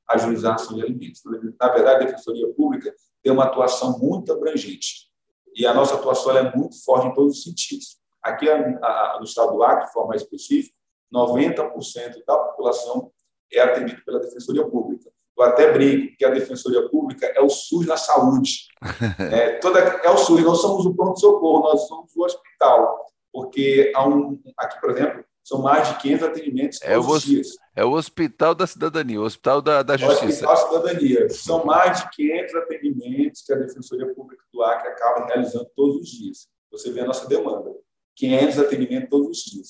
ajuizar 0.09 0.53
ação 0.55 0.75
de 0.77 0.83
alimentos. 0.83 1.21
Na 1.59 1.69
verdade, 1.69 2.03
a 2.03 2.07
Defensoria 2.07 2.47
Pública 2.53 2.93
tem 3.21 3.31
uma 3.31 3.43
atuação 3.43 3.99
muito 3.99 4.31
abrangente 4.31 5.12
e 5.55 5.65
a 5.65 5.73
nossa 5.73 5.95
atuação 5.95 6.37
é 6.37 6.55
muito 6.55 6.83
forte 6.83 7.07
em 7.07 7.13
todos 7.13 7.37
os 7.37 7.43
sentidos. 7.43 7.97
Aqui 8.21 8.49
a, 8.49 8.55
a, 8.55 9.17
no 9.19 9.25
estado 9.25 9.53
do 9.53 9.63
Acre, 9.63 9.85
de 9.85 9.93
forma 9.93 10.09
mais 10.09 10.21
específica, 10.21 10.75
90% 11.13 12.23
da 12.25 12.37
população 12.37 13.11
é 13.51 13.61
atendido 13.61 14.03
pela 14.03 14.19
Defensoria 14.19 14.65
Pública. 14.67 15.11
Eu 15.37 15.43
até 15.43 15.71
brinco 15.71 16.15
que 16.17 16.25
a 16.25 16.29
Defensoria 16.29 16.87
Pública 16.89 17.25
é 17.35 17.41
o 17.41 17.49
SUS 17.49 17.85
na 17.85 17.97
saúde. 17.97 18.67
é, 19.31 19.57
toda, 19.57 19.79
é 19.79 20.09
o 20.09 20.17
SUS, 20.17 20.43
nós 20.43 20.61
somos 20.61 20.85
o 20.85 20.93
pronto-socorro, 20.93 21.63
nós 21.63 21.87
somos 21.87 22.15
o 22.15 22.23
hospital. 22.23 23.05
Porque 23.31 23.91
há 23.95 24.07
um, 24.07 24.39
aqui, 24.57 24.79
por 24.79 24.91
exemplo, 24.91 25.25
são 25.43 25.61
mais 25.61 25.89
de 25.89 25.97
500 25.99 26.27
atendimentos 26.27 26.79
é 26.81 26.95
todos 26.95 27.15
os 27.15 27.23
dias. 27.23 27.47
É 27.75 27.83
o 27.83 27.91
Hospital 27.91 28.55
da 28.55 28.65
Cidadania, 28.65 29.19
o 29.19 29.25
Hospital 29.25 29.61
da, 29.61 29.83
da 29.83 29.97
Justiça. 29.97 30.47
O 30.47 30.51
Hospital 30.51 30.81
da 30.81 30.89
Cidadania. 30.89 31.29
São 31.29 31.65
mais 31.65 32.01
de 32.01 32.09
500 32.11 32.55
atendimentos 32.55 33.41
que 33.41 33.53
a 33.53 33.57
Defensoria 33.57 34.13
Pública 34.13 34.43
do 34.53 34.63
Acre 34.63 34.87
acaba 34.89 35.25
realizando 35.25 35.69
todos 35.75 35.97
os 35.97 36.09
dias. 36.09 36.47
Você 36.71 36.91
vê 36.91 37.01
a 37.01 37.05
nossa 37.05 37.27
demanda. 37.27 37.71
500 38.15 38.59
atendimentos 38.59 39.09
todos 39.09 39.29
os 39.29 39.43
dias. 39.43 39.69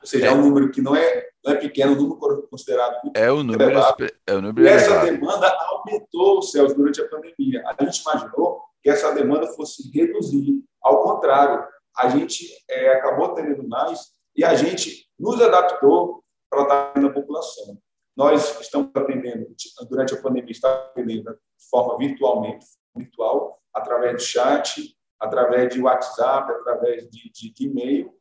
Ou 0.00 0.06
seja, 0.06 0.26
é, 0.26 0.28
é 0.28 0.32
um 0.32 0.42
número 0.42 0.70
que 0.70 0.82
não 0.82 0.94
é, 0.94 1.28
não 1.42 1.54
é 1.54 1.56
pequeno, 1.56 1.92
um 1.92 1.96
número 1.96 2.46
considerado 2.48 3.02
muito 3.02 3.16
é 3.16 3.32
o 3.32 3.42
número, 3.42 3.62
elevado. 3.62 4.06
É 4.26 4.34
o 4.34 4.42
número 4.42 4.66
e 4.66 4.68
essa 4.68 4.98
demanda 4.98 5.48
aumentou, 5.70 6.42
Celso, 6.42 6.74
durante 6.74 7.00
a 7.00 7.08
pandemia. 7.08 7.64
A 7.66 7.84
gente 7.84 8.02
imaginou 8.02 8.60
que 8.82 8.90
essa 8.90 9.12
demanda 9.12 9.46
fosse 9.46 9.90
reduzir. 9.90 10.62
Ao 10.82 11.02
contrário, 11.02 11.66
a 11.96 12.10
gente 12.10 12.46
é, 12.68 12.90
acabou 12.90 13.30
tendo 13.30 13.66
mais 13.66 14.13
e 14.36 14.44
a 14.44 14.54
gente 14.54 15.08
nos 15.18 15.40
adaptou 15.40 16.22
para 16.50 16.62
estar 16.62 17.00
na 17.00 17.10
população. 17.10 17.78
Nós 18.16 18.60
estamos 18.60 18.90
atendendo, 18.94 19.46
durante 19.88 20.14
a 20.14 20.22
pandemia, 20.22 20.52
está 20.52 20.72
atendendo 20.72 21.32
de 21.32 21.68
forma 21.68 21.98
virtualmente, 21.98 22.64
virtual, 22.94 23.60
através 23.72 24.14
do 24.14 24.20
chat, 24.20 24.96
através 25.18 25.72
de 25.74 25.80
WhatsApp, 25.80 26.52
através 26.52 27.08
de, 27.10 27.30
de, 27.32 27.52
de 27.52 27.66
e-mail, 27.66 28.12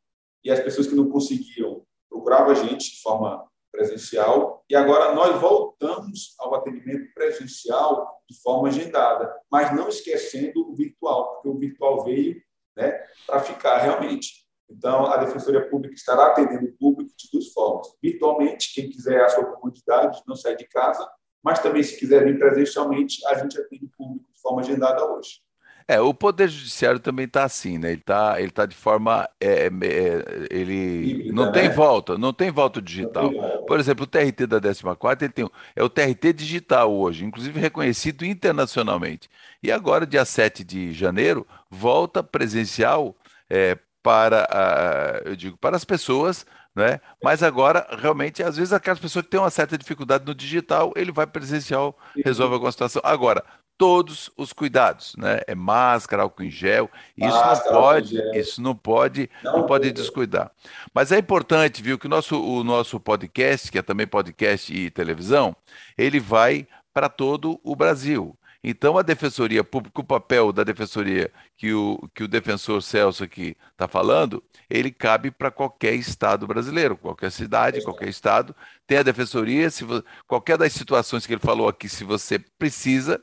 e 0.44 0.52
as 0.52 0.60
pessoas 0.60 0.88
que 0.88 0.96
não 0.96 1.10
conseguiam 1.10 1.86
procuravam 2.10 2.52
a 2.52 2.56
gente 2.56 2.92
de 2.92 3.02
forma 3.02 3.48
presencial, 3.72 4.64
e 4.70 4.76
agora 4.76 5.16
nós 5.16 5.40
voltamos 5.42 6.36
ao 6.40 6.54
atendimento 6.54 7.12
presencial 7.14 8.22
de 8.30 8.40
forma 8.42 8.68
agendada, 8.68 9.36
mas 9.52 9.76
não 9.76 9.90
esquecendo 9.90 10.70
o 10.70 10.76
virtual, 10.76 11.34
porque 11.34 11.50
o 11.50 11.58
virtual 11.58 12.04
veio 12.04 12.40
né, 12.76 12.92
para 13.26 13.40
ficar 13.40 13.78
realmente. 13.78 14.43
Então, 14.76 15.06
a 15.06 15.18
Defensoria 15.18 15.70
Pública 15.70 15.94
estará 15.94 16.28
atendendo 16.28 16.66
o 16.66 16.74
público 16.74 17.12
de 17.16 17.30
duas 17.32 17.48
formas. 17.54 17.88
Virtualmente, 18.02 18.74
quem 18.74 18.90
quiser 18.90 19.24
a 19.24 19.30
sua 19.30 19.46
comodidade, 19.46 20.22
não 20.28 20.36
sai 20.36 20.56
de 20.56 20.66
casa, 20.66 21.08
mas 21.44 21.60
também, 21.60 21.84
se 21.84 21.98
quiser 21.98 22.26
vir 22.26 22.40
presencialmente, 22.40 23.26
a 23.28 23.36
gente 23.36 23.60
atende 23.60 23.86
o 23.86 23.90
público 23.98 24.26
de 24.34 24.42
forma 24.42 24.62
agendada 24.62 25.06
hoje. 25.06 25.42
É, 25.86 26.00
o 26.00 26.14
Poder 26.14 26.48
Judiciário 26.48 27.00
também 27.00 27.26
está 27.26 27.44
assim, 27.44 27.78
né? 27.78 27.90
Ele 27.90 28.00
está 28.00 28.40
ele 28.40 28.52
tá 28.52 28.66
de 28.66 28.76
forma. 28.76 29.28
É, 29.40 29.66
é, 29.66 29.68
é 29.68 30.48
ele 30.50 31.10
Híbrida, 31.10 31.34
não 31.34 31.52
tem 31.52 31.64
né? 31.64 31.70
volta, 31.70 32.18
não 32.18 32.32
tem 32.32 32.50
volta 32.50 32.82
digital. 32.82 33.30
Por 33.68 33.80
exemplo, 33.80 34.06
o 34.06 34.08
TRT 34.08 34.48
da 34.48 34.62
14 34.62 35.26
ele 35.26 35.34
tem, 35.34 35.50
é 35.76 35.84
o 35.84 35.90
TRT 35.90 36.32
digital 36.34 36.94
hoje, 36.94 37.26
inclusive 37.26 37.60
reconhecido 37.60 38.24
internacionalmente. 38.24 39.30
E 39.62 39.72
agora, 39.72 40.08
dia 40.08 40.24
7 40.24 40.64
de 40.64 40.94
janeiro, 40.94 41.46
volta 41.70 42.24
presencial 42.24 43.14
é, 43.50 43.78
para, 44.04 44.46
a, 44.52 45.22
eu 45.30 45.36
digo, 45.36 45.58
para 45.58 45.78
as 45.78 45.86
pessoas, 45.86 46.46
né? 46.76 47.00
Mas 47.24 47.42
agora, 47.42 47.88
realmente, 48.00 48.44
às 48.44 48.58
vezes 48.58 48.74
aquelas 48.74 49.00
pessoas 49.00 49.24
que 49.24 49.32
têm 49.32 49.40
uma 49.40 49.50
certa 49.50 49.78
dificuldade 49.78 50.26
no 50.26 50.36
digital, 50.36 50.92
ele 50.96 51.12
vai 51.12 51.26
presencial, 51.26 51.98
resolve 52.24 52.54
alguma 52.54 52.72
situação. 52.72 53.02
Agora, 53.06 53.44
todos 53.78 54.30
os 54.38 54.54
cuidados, 54.54 55.16
né? 55.18 55.42
É 55.48 55.56
máscara, 55.56 56.24
álcool 56.24 56.44
em 56.44 56.52
gel. 56.52 56.90
Isso 57.18 57.30
máscara, 57.30 57.74
não 57.74 57.82
pode, 57.82 58.38
isso 58.38 58.62
não 58.62 58.76
pode, 58.76 59.30
não, 59.44 59.54
não 59.60 59.66
pode 59.66 59.92
descuidar. 59.92 60.52
Mas 60.94 61.12
é 61.12 61.18
importante, 61.18 61.82
viu, 61.82 61.98
que 61.98 62.08
o 62.08 62.10
nosso, 62.10 62.42
o 62.42 62.64
nosso 62.64 63.00
podcast, 63.00 63.72
que 63.72 63.78
é 63.78 63.82
também 63.82 64.06
podcast 64.06 64.74
e 64.74 64.90
televisão, 64.90 65.56
ele 65.98 66.20
vai 66.20 66.68
para 66.94 67.10
todo 67.10 67.60
o 67.64 67.76
Brasil. 67.76 68.38
Então, 68.64 68.98
a 68.98 69.02
Defensoria 69.02 69.64
Pública, 69.64 70.00
o 70.00 70.04
papel 70.06 70.54
da 70.54 70.64
Defensoria 70.64 71.32
que 71.58 71.74
o, 71.74 72.10
que 72.16 72.24
o 72.24 72.28
defensor 72.28 72.82
Celso 72.82 73.24
aqui 73.24 73.58
está 73.72 73.88
falando, 73.90 74.42
ele 74.70 74.90
cabe 74.90 75.32
para 75.32 75.52
qualquer 75.52 75.94
estado 75.96 76.48
brasileiro, 76.48 76.96
qualquer 76.96 77.32
cidade, 77.32 77.84
qualquer 77.84 78.08
estado. 78.08 78.56
Tem 78.88 78.98
a 79.00 79.04
Defensoria, 79.04 79.70
se 79.70 79.86
qualquer 80.26 80.58
das 80.58 80.72
situações 80.72 81.26
que 81.26 81.34
ele 81.34 81.42
falou 81.42 81.68
aqui, 81.68 81.90
se 81.90 82.06
você 82.06 82.40
precisa, 82.40 83.22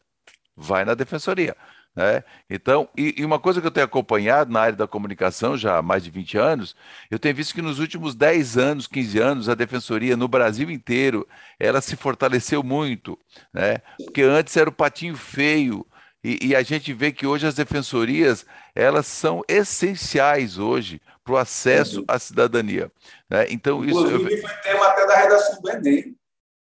vai 0.55 0.85
na 0.85 0.95
Defensoria. 0.95 1.57
Né? 1.95 2.23
Então, 2.49 2.89
e, 2.97 3.17
e, 3.19 3.25
uma 3.25 3.39
coisa 3.39 3.61
que 3.61 3.67
eu 3.67 3.71
tenho 3.71 3.85
acompanhado 3.85 4.53
na 4.53 4.61
área 4.61 4.77
da 4.77 4.87
comunicação 4.87 5.57
já 5.57 5.79
há 5.79 5.83
mais 5.83 6.05
de 6.05 6.11
20 6.11 6.39
anos, 6.39 6.77
eu 7.11 7.19
tenho 7.19 7.35
visto 7.35 7.55
que 7.55 7.63
nos 7.63 7.79
últimos 7.79 8.15
10 8.15 8.57
anos, 8.57 8.87
15 8.87 9.19
anos, 9.19 9.49
a 9.49 9.55
defensoria 9.55 10.17
no 10.17 10.29
Brasil 10.29 10.71
inteiro, 10.71 11.27
ela 11.59 11.81
se 11.81 11.97
fortaleceu 11.97 12.63
muito, 12.63 13.19
né? 13.53 13.79
Porque 14.05 14.23
antes 14.23 14.57
era 14.57 14.71
o 14.71 14.73
patinho 14.73 15.17
feio, 15.17 15.85
e, 16.23 16.49
e 16.49 16.57
a 16.57 16.63
gente 16.63 16.93
vê 16.93 17.11
que 17.11 17.27
hoje 17.27 17.47
as 17.47 17.55
defensorias, 17.55 18.47
elas 18.75 19.07
são 19.07 19.43
essenciais 19.49 20.59
hoje 20.59 21.01
para 21.25 21.35
o 21.35 21.37
acesso 21.37 22.05
à 22.07 22.19
cidadania. 22.19 22.91
Né? 23.29 23.47
Então, 23.51 23.85
Inclusive, 23.85 24.35
isso... 24.35 24.47
foi 24.47 24.57
tema 24.63 24.87
até 24.87 25.07
da 25.07 25.17
redação 25.17 25.61
do 25.61 25.71
Enem, 25.71 26.15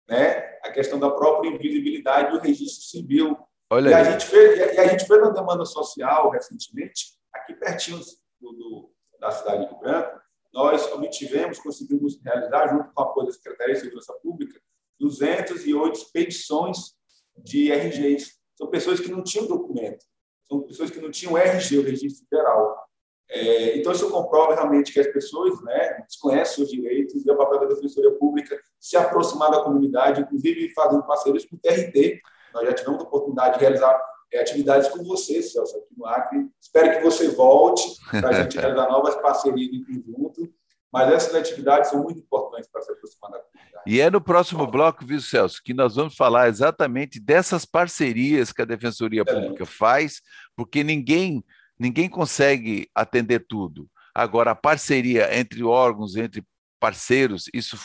né? 0.09 0.39
a 0.65 0.71
questão 0.71 0.99
da 0.99 1.11
própria 1.11 1.51
invisibilidade 1.51 2.33
do 2.33 2.41
registro 2.41 2.85
civil, 2.85 3.39
Olha 3.71 3.91
e, 3.91 3.95
a 3.95 4.05
gente 4.05 4.27
fez, 4.27 4.75
e 4.75 4.79
a 4.79 4.87
gente 4.89 5.07
fez 5.07 5.21
uma 5.21 5.33
demanda 5.33 5.65
social 5.65 6.31
recentemente, 6.31 7.15
aqui 7.33 7.55
pertinho 7.55 7.99
do, 8.41 8.53
do, 8.53 8.91
da 9.19 9.31
cidade 9.31 9.65
de 9.65 9.71
Rio 9.71 9.81
Branco, 9.81 10.21
nós 10.53 10.87
obtivemos, 10.93 11.59
conseguimos 11.59 12.21
realizar, 12.23 12.69
junto 12.69 12.93
com 12.93 13.03
o 13.03 13.05
apoio 13.05 13.27
da 13.27 13.33
Secretaria 13.33 13.75
de 13.75 13.81
Segurança 13.81 14.15
Pública, 14.23 14.61
208 15.01 15.99
expedições 15.99 16.95
de 17.37 17.73
RGs. 17.73 18.35
São 18.57 18.69
pessoas 18.69 19.01
que 19.01 19.11
não 19.11 19.25
tinham 19.25 19.49
documento, 19.49 20.05
são 20.49 20.63
pessoas 20.63 20.91
que 20.91 21.01
não 21.01 21.11
tinham 21.11 21.37
RG, 21.37 21.79
o 21.79 21.83
registro 21.83 22.27
geral. 22.33 22.85
É, 23.29 23.77
então, 23.77 23.91
isso 23.91 24.09
comprova 24.11 24.55
realmente 24.55 24.93
que 24.93 25.01
as 25.01 25.09
pessoas 25.09 25.61
né, 25.63 26.05
desconhecem 26.07 26.57
seus 26.57 26.71
direitos 26.71 27.25
e 27.25 27.29
é 27.29 27.33
o 27.33 27.37
papel 27.37 27.61
da 27.61 27.75
Defensoria 27.75 28.13
Pública 28.13 28.57
se 28.79 28.97
aproximar 28.97 29.51
da 29.51 29.63
comunidade, 29.63 30.21
inclusive 30.21 30.73
fazendo 30.73 31.05
parcerias 31.05 31.45
com 31.45 31.57
o 31.57 31.59
TRT, 31.59 32.21
nós 32.55 32.67
já 32.67 32.73
tivemos 32.73 33.01
a 33.01 33.05
oportunidade 33.05 33.59
de 33.59 33.61
realizar 33.61 34.01
é, 34.33 34.41
atividades 34.41 34.89
com 34.89 35.03
você, 35.05 35.43
Celso, 35.43 35.77
aqui 35.77 35.95
no 35.97 36.07
Acre. 36.07 36.49
Espero 36.61 36.97
que 36.97 37.03
você 37.03 37.29
volte 37.29 37.83
para 38.11 38.29
a 38.29 38.33
gente 38.33 38.57
realizar 38.59 38.89
novas 38.89 39.15
parcerias 39.17 39.71
em 39.73 39.85
conjunto. 39.85 40.53
Mas 40.93 41.13
essas 41.13 41.35
atividades 41.35 41.91
são 41.91 42.05
muito 42.05 42.21
importantes 42.21 42.71
para 42.71 42.81
se 42.81 42.93
aproximar 42.93 43.33
da 43.33 43.41
comunidade. 43.41 43.83
E 43.85 44.01
é 44.01 44.09
no 44.09 44.21
próximo 44.21 44.65
bloco, 44.65 45.05
viu, 45.05 45.21
Celso, 45.21 45.61
que 45.63 45.75
nós 45.75 45.97
vamos 45.97 46.15
falar 46.15 46.49
exatamente 46.49 47.19
dessas 47.19 47.65
parcerias 47.65 48.53
que 48.53 48.63
a 48.63 48.65
Defensoria 48.65 49.25
Pública 49.25 49.67
faz, 49.67 50.23
porque 50.57 50.85
ninguém, 50.85 51.45
ninguém 51.77 52.09
consegue 52.09 52.89
atender 52.95 53.45
tudo. 53.49 53.91
Agora, 54.15 54.53
a 54.53 54.55
parceria 54.55 55.37
entre 55.37 55.65
órgãos, 55.65 56.15
entre 56.15 56.45
parceiros 56.85 57.49
isso 57.55 57.79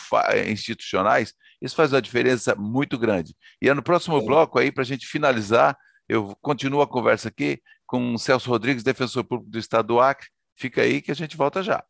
institucionais, 0.46 1.32
isso 1.58 1.74
faz 1.74 1.90
uma 1.90 2.02
diferença 2.02 2.54
muito 2.54 2.98
grande. 2.98 3.34
E 3.62 3.66
é 3.66 3.72
no 3.72 3.82
próximo 3.82 4.20
bloco 4.20 4.58
aí, 4.58 4.70
para 4.70 4.82
a 4.82 4.86
gente 4.86 5.06
finalizar, 5.06 5.74
eu 6.06 6.36
continuo 6.42 6.82
a 6.82 6.86
conversa 6.86 7.28
aqui 7.28 7.62
com 7.86 8.12
o 8.12 8.18
Celso 8.18 8.50
Rodrigues, 8.50 8.82
defensor 8.82 9.24
público 9.24 9.50
do 9.50 9.58
Estado 9.58 9.86
do 9.86 10.00
Acre. 10.00 10.28
Fica 10.54 10.82
aí 10.82 11.00
que 11.00 11.10
a 11.10 11.14
gente 11.14 11.34
volta 11.34 11.62
já. 11.62 11.82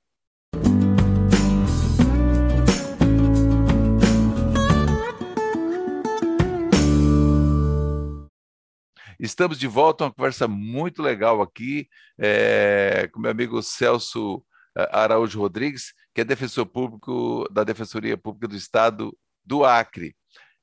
Estamos 9.18 9.58
de 9.58 9.66
volta, 9.66 10.04
uma 10.04 10.12
conversa 10.12 10.46
muito 10.46 11.02
legal 11.02 11.42
aqui 11.42 11.88
é, 12.16 13.10
com 13.12 13.18
meu 13.18 13.32
amigo 13.32 13.60
Celso 13.64 14.44
eh, 14.76 14.88
Araújo 14.92 15.40
Rodrigues, 15.40 15.92
que 16.20 16.22
é 16.22 16.24
defensor 16.24 16.66
público 16.66 17.48
da 17.50 17.64
Defensoria 17.64 18.16
Pública 18.16 18.48
do 18.48 18.56
Estado 18.56 19.16
do 19.44 19.64
Acre. 19.64 20.14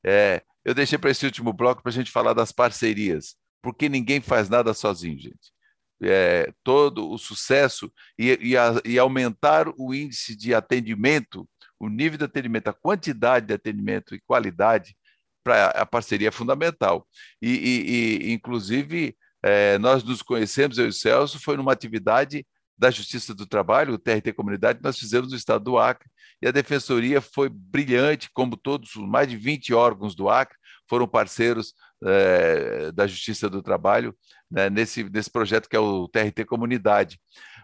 É, 0.06 0.44
eu 0.64 0.74
deixei 0.74 0.98
para 1.00 1.10
esse 1.10 1.26
último 1.26 1.52
bloco 1.52 1.82
para 1.82 1.90
a 1.90 1.94
gente 1.94 2.12
falar 2.12 2.34
das 2.34 2.52
parcerias, 2.52 3.36
porque 3.62 3.90
ninguém 3.90 4.22
faz 4.22 4.50
nada 4.50 4.74
sozinho, 4.74 5.18
gente. 5.18 5.52
É, 6.00 6.54
todo 6.64 7.10
o 7.10 7.18
sucesso 7.18 7.92
e, 8.20 8.38
e, 8.40 8.58
a, 8.58 8.80
e, 8.86 9.00
aumentar 9.00 9.68
o 9.80 9.96
índice 9.96 10.36
de 10.36 10.54
atendimento, 10.54 11.50
o 11.80 11.90
nível 11.90 12.20
de 12.20 12.26
atendimento, 12.26 12.68
a 12.68 12.74
quantidade 12.74 13.48
de 13.48 13.54
atendimento 13.56 14.14
e 14.14 14.22
qualidade 14.22 14.96
para 15.44 15.70
a 15.70 15.86
parceria 15.88 16.28
é 16.28 16.32
fundamental. 16.32 17.08
E, 17.42 18.22
e 18.22 18.32
inclusive, 18.32 19.18
é, 19.42 19.80
nós 19.80 20.04
nos 20.04 20.22
conhecemos, 20.22 20.78
eu 20.78 20.86
e 20.86 20.90
o 20.90 20.94
Celso, 20.94 21.40
foi 21.40 21.58
numa 21.58 21.74
atividade 21.74 22.46
da 22.78 22.92
Justiça 22.92 23.34
do 23.34 23.46
Trabalho, 23.46 23.94
o 23.94 23.98
TRT 23.98 24.34
Comunidade, 24.34 24.80
nós 24.82 24.98
fizemos 24.98 25.32
no 25.32 25.38
estado 25.38 25.64
do 25.64 25.78
Acre, 25.78 26.10
e 26.42 26.48
a 26.48 26.52
Defensoria 26.52 27.20
foi 27.20 27.50
brilhante, 27.50 28.30
como 28.32 28.56
todos 28.56 28.96
os 28.96 29.08
mais 29.08 29.28
de 29.28 29.36
20 29.36 29.74
órgãos 29.74 30.16
do 30.16 30.30
Acre 30.30 30.58
foram 30.88 31.08
parceiros 31.08 31.74
é, 32.04 32.92
da 32.92 33.08
Justiça 33.08 33.50
do 33.50 33.62
Trabalho 33.62 34.16
né, 34.50 34.70
nesse, 34.70 35.04
nesse 35.04 35.30
projeto 35.30 35.68
que 35.68 35.76
é 35.76 35.80
o 35.80 36.08
TRT 36.08 36.46
Comunidade. 36.46 37.20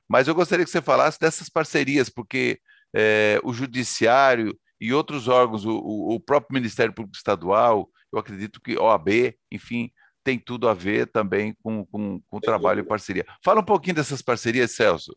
Mas 0.07 0.27
eu 0.27 0.35
gostaria 0.35 0.65
que 0.65 0.71
você 0.71 0.81
falasse 0.81 1.19
dessas 1.19 1.49
parcerias, 1.49 2.09
porque 2.09 2.59
é, 2.93 3.39
o 3.43 3.53
Judiciário 3.53 4.57
e 4.81 4.93
outros 4.93 5.27
órgãos, 5.27 5.65
o, 5.65 5.75
o 5.75 6.19
próprio 6.19 6.55
Ministério 6.55 6.93
Público 6.93 7.15
Estadual, 7.15 7.89
eu 8.11 8.19
acredito 8.19 8.59
que 8.59 8.77
OAB, 8.77 9.33
enfim, 9.51 9.91
tem 10.23 10.39
tudo 10.39 10.67
a 10.67 10.73
ver 10.73 11.11
também 11.11 11.55
com, 11.61 11.85
com, 11.85 12.19
com 12.21 12.39
trabalho 12.39 12.79
e 12.79 12.83
parceria. 12.83 13.25
Fala 13.43 13.61
um 13.61 13.65
pouquinho 13.65 13.95
dessas 13.95 14.21
parcerias, 14.21 14.71
Celso. 14.71 15.15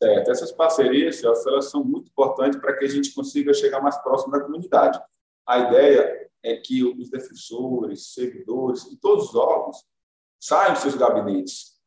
Certo. 0.00 0.30
Essas 0.30 0.52
parcerias, 0.52 1.16
Celso, 1.16 1.48
elas 1.48 1.70
são 1.70 1.82
muito 1.82 2.08
importantes 2.08 2.60
para 2.60 2.76
que 2.76 2.84
a 2.84 2.88
gente 2.88 3.12
consiga 3.12 3.52
chegar 3.52 3.80
mais 3.80 3.96
próximo 3.98 4.32
da 4.32 4.40
comunidade. 4.40 5.00
A 5.46 5.58
ideia 5.58 6.30
é 6.42 6.56
que 6.56 6.84
os 6.84 7.10
defensores, 7.10 8.12
servidores 8.14 8.84
e 8.84 8.96
todos 8.96 9.30
os 9.30 9.34
órgãos 9.34 9.84
saiam 10.40 10.72
dos 10.72 10.82
seus 10.82 10.94
gabinetes 10.94 11.78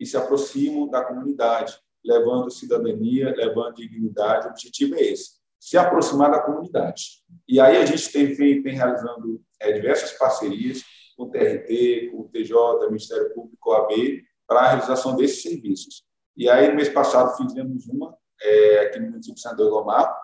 e 0.00 0.04
se 0.04 0.16
aproximam 0.16 0.88
da 0.88 1.04
comunidade, 1.04 1.78
levando 2.04 2.50
cidadania, 2.50 3.32
levando 3.36 3.74
dignidade. 3.74 4.48
O 4.48 4.50
objetivo 4.50 4.96
é 4.96 5.02
esse, 5.02 5.38
se 5.60 5.76
aproximar 5.76 6.30
da 6.30 6.40
comunidade. 6.40 7.22
E 7.46 7.60
aí 7.60 7.76
a 7.76 7.86
gente 7.86 8.10
tem, 8.10 8.34
tem 8.34 8.74
realizando 8.74 9.40
é, 9.60 9.70
diversas 9.72 10.12
parcerias 10.12 10.82
com 11.20 11.24
o 11.24 11.30
TRT, 11.30 12.10
com 12.10 12.20
o 12.22 12.28
TJ, 12.28 12.86
Ministério 12.86 13.34
Público, 13.34 13.70
OAB, 13.70 14.22
para 14.46 14.60
a 14.60 14.68
realização 14.68 15.14
desses 15.14 15.42
serviços. 15.42 16.02
E 16.34 16.48
aí, 16.48 16.68
no 16.68 16.76
mês 16.76 16.88
passado, 16.88 17.36
fizemos 17.36 17.86
uma 17.88 18.16
é, 18.42 18.86
aqui 18.86 18.98
no 18.98 19.10
município 19.10 19.34
de 19.34 19.40
São 19.42 19.54
Gomar, 19.54 20.16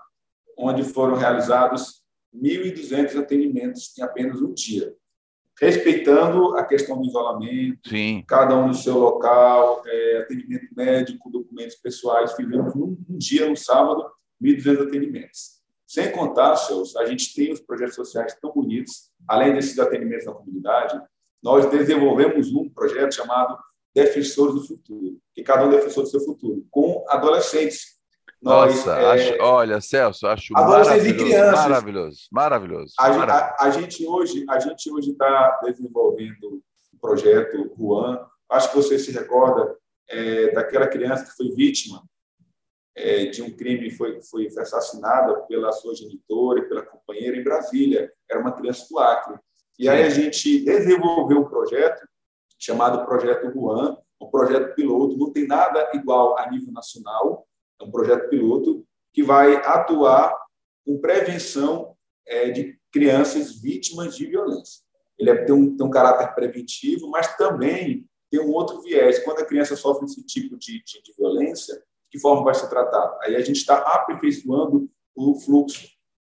onde 0.56 0.82
foram 0.82 1.14
realizados 1.14 2.02
1.200 2.34 3.18
atendimentos 3.18 3.92
em 3.98 4.02
apenas 4.02 4.40
um 4.40 4.54
dia, 4.54 4.94
respeitando 5.60 6.56
a 6.56 6.64
questão 6.64 6.98
do 6.98 7.06
isolamento, 7.06 7.90
Sim. 7.90 8.24
cada 8.26 8.56
um 8.56 8.68
no 8.68 8.74
seu 8.74 8.98
local, 8.98 9.82
é, 9.86 10.18
atendimento 10.22 10.68
médico, 10.74 11.30
documentos 11.30 11.76
pessoais. 11.76 12.32
Fizemos 12.32 12.74
num, 12.74 12.96
um 13.08 13.18
dia, 13.18 13.46
no 13.48 13.56
sábado, 13.56 14.10
1.200 14.42 14.88
atendimentos. 14.88 15.56
Sem 15.86 16.10
contar, 16.10 16.56
seus, 16.56 16.96
a 16.96 17.06
gente 17.06 17.32
tem 17.34 17.52
os 17.52 17.60
projetos 17.60 17.94
sociais 17.94 18.36
tão 18.40 18.52
bonitos, 18.52 19.10
além 19.28 19.54
desses 19.54 19.78
atendimentos 19.78 20.26
na 20.26 20.32
comunidade, 20.32 21.00
nós 21.42 21.66
desenvolvemos 21.66 22.52
um 22.52 22.68
projeto 22.68 23.14
chamado 23.14 23.56
Defensores 23.94 24.54
do 24.54 24.66
Futuro, 24.66 25.18
que 25.34 25.42
cada 25.42 25.64
um 25.64 25.72
é 25.72 25.76
defensor 25.76 26.04
do 26.04 26.10
seu 26.10 26.20
futuro, 26.20 26.66
com 26.70 27.04
adolescentes. 27.08 27.96
Nossa, 28.42 28.94
nós, 28.94 29.04
acho, 29.04 29.32
é... 29.32 29.40
olha, 29.40 29.80
Celso, 29.80 30.26
acho 30.26 30.56
adolescentes 30.56 31.04
maravilhoso, 31.04 31.24
e 31.24 31.24
crianças. 31.24 31.62
maravilhoso, 31.62 32.18
maravilhoso. 32.30 32.94
A, 32.98 33.08
maravilhoso. 33.08 33.54
A, 33.58 33.64
a, 33.64 33.70
gente 33.70 34.06
hoje, 34.06 34.44
a 34.48 34.60
gente 34.60 34.92
hoje 34.92 35.10
está 35.12 35.60
desenvolvendo 35.64 36.62
um 36.92 36.98
projeto 37.00 37.72
Juan. 37.78 38.26
Acho 38.50 38.70
que 38.70 38.76
você 38.76 38.98
se 38.98 39.10
recorda 39.10 39.74
é, 40.08 40.52
daquela 40.52 40.86
criança 40.86 41.24
que 41.24 41.36
foi 41.36 41.50
vítima 41.56 42.02
é, 42.96 43.26
de 43.26 43.42
um 43.42 43.50
crime 43.50 43.90
foi, 43.90 44.20
foi 44.22 44.46
assassinada 44.46 45.42
pela 45.42 45.70
sua 45.70 45.94
genitora 45.94 46.60
e 46.60 46.68
pela 46.68 46.82
companheira 46.82 47.36
em 47.36 47.44
Brasília. 47.44 48.10
Era 48.28 48.40
uma 48.40 48.52
criança 48.52 48.86
do 48.88 48.98
Acre. 48.98 49.38
E 49.78 49.88
aí 49.88 50.02
a 50.02 50.08
gente 50.08 50.64
desenvolveu 50.64 51.40
um 51.40 51.48
projeto 51.48 52.08
chamado 52.58 53.04
Projeto 53.04 53.52
Juan, 53.52 53.98
um 54.18 54.30
projeto 54.30 54.74
piloto, 54.74 55.18
não 55.18 55.30
tem 55.30 55.46
nada 55.46 55.90
igual 55.92 56.38
a 56.38 56.50
nível 56.50 56.72
nacional, 56.72 57.46
é 57.78 57.84
um 57.84 57.90
projeto 57.90 58.30
piloto 58.30 58.86
que 59.12 59.22
vai 59.22 59.56
atuar 59.56 60.34
com 60.86 60.98
prevenção 60.98 61.94
é, 62.26 62.50
de 62.50 62.78
crianças 62.90 63.60
vítimas 63.60 64.16
de 64.16 64.24
violência. 64.24 64.82
Ele 65.18 65.30
é, 65.30 65.44
tem, 65.44 65.54
um, 65.54 65.76
tem 65.76 65.86
um 65.86 65.90
caráter 65.90 66.34
preventivo, 66.34 67.08
mas 67.10 67.36
também 67.36 68.06
tem 68.30 68.40
um 68.40 68.52
outro 68.52 68.80
viés. 68.80 69.18
Quando 69.18 69.40
a 69.40 69.44
criança 69.44 69.76
sofre 69.76 70.06
esse 70.06 70.24
tipo 70.24 70.56
de, 70.56 70.82
de, 70.82 71.02
de 71.02 71.12
violência, 71.16 71.82
que 72.10 72.18
forma 72.18 72.44
vai 72.44 72.54
ser 72.54 72.68
tratado? 72.68 73.16
Aí 73.22 73.36
a 73.36 73.40
gente 73.40 73.56
está 73.56 73.78
aperfeiçoando 73.78 74.88
o 75.14 75.34
fluxo. 75.40 75.86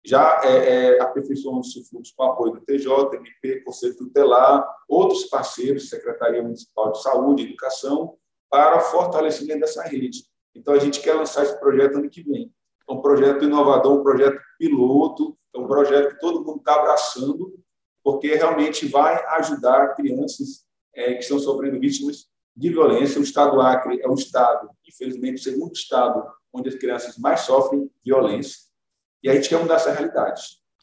Já 0.03 0.41
é, 0.43 0.95
é, 0.95 1.01
aperfeiçoando 1.01 1.61
esse 1.61 1.87
fluxo 1.87 2.13
com 2.15 2.23
apoio 2.23 2.53
do 2.53 2.61
TJ, 2.61 3.15
MP, 3.15 3.61
Conselho 3.61 3.95
Tutelar, 3.95 4.67
outros 4.89 5.25
parceiros, 5.25 5.89
Secretaria 5.89 6.41
Municipal 6.41 6.91
de 6.91 7.01
Saúde 7.01 7.43
Educação, 7.43 8.17
para 8.49 8.79
fortalecimento 8.79 9.59
dessa 9.59 9.83
rede. 9.83 10.25
Então, 10.55 10.73
a 10.73 10.79
gente 10.79 10.99
quer 11.01 11.13
lançar 11.13 11.43
esse 11.43 11.57
projeto 11.59 11.97
ano 11.97 12.09
que 12.09 12.23
vem. 12.23 12.51
É 12.89 12.93
um 12.93 13.01
projeto 13.01 13.45
inovador, 13.45 13.99
um 13.99 14.03
projeto 14.03 14.41
piloto, 14.57 15.37
é 15.55 15.59
um 15.59 15.67
projeto 15.67 16.15
que 16.15 16.19
todo 16.19 16.43
mundo 16.43 16.57
está 16.57 16.75
abraçando, 16.75 17.53
porque 18.03 18.33
realmente 18.33 18.87
vai 18.87 19.23
ajudar 19.35 19.95
crianças 19.95 20.65
é, 20.93 21.13
que 21.13 21.21
estão 21.21 21.39
sofrendo 21.39 21.79
vítimas 21.79 22.30
de 22.55 22.69
violência. 22.69 23.19
O 23.19 23.23
Estado 23.23 23.53
do 23.53 23.61
Acre 23.61 24.01
é 24.01 24.07
o 24.07 24.13
Estado, 24.13 24.69
infelizmente, 24.87 25.39
o 25.39 25.43
segundo 25.43 25.73
Estado 25.73 26.23
onde 26.53 26.69
as 26.69 26.75
crianças 26.75 27.17
mais 27.17 27.41
sofrem 27.41 27.89
violência. 28.03 28.59
E 29.23 29.29
a 29.29 29.35
gente 29.35 29.49
quer 29.49 29.59
mudar 29.59 29.75
essa 29.75 29.91
realidade. 29.91 30.41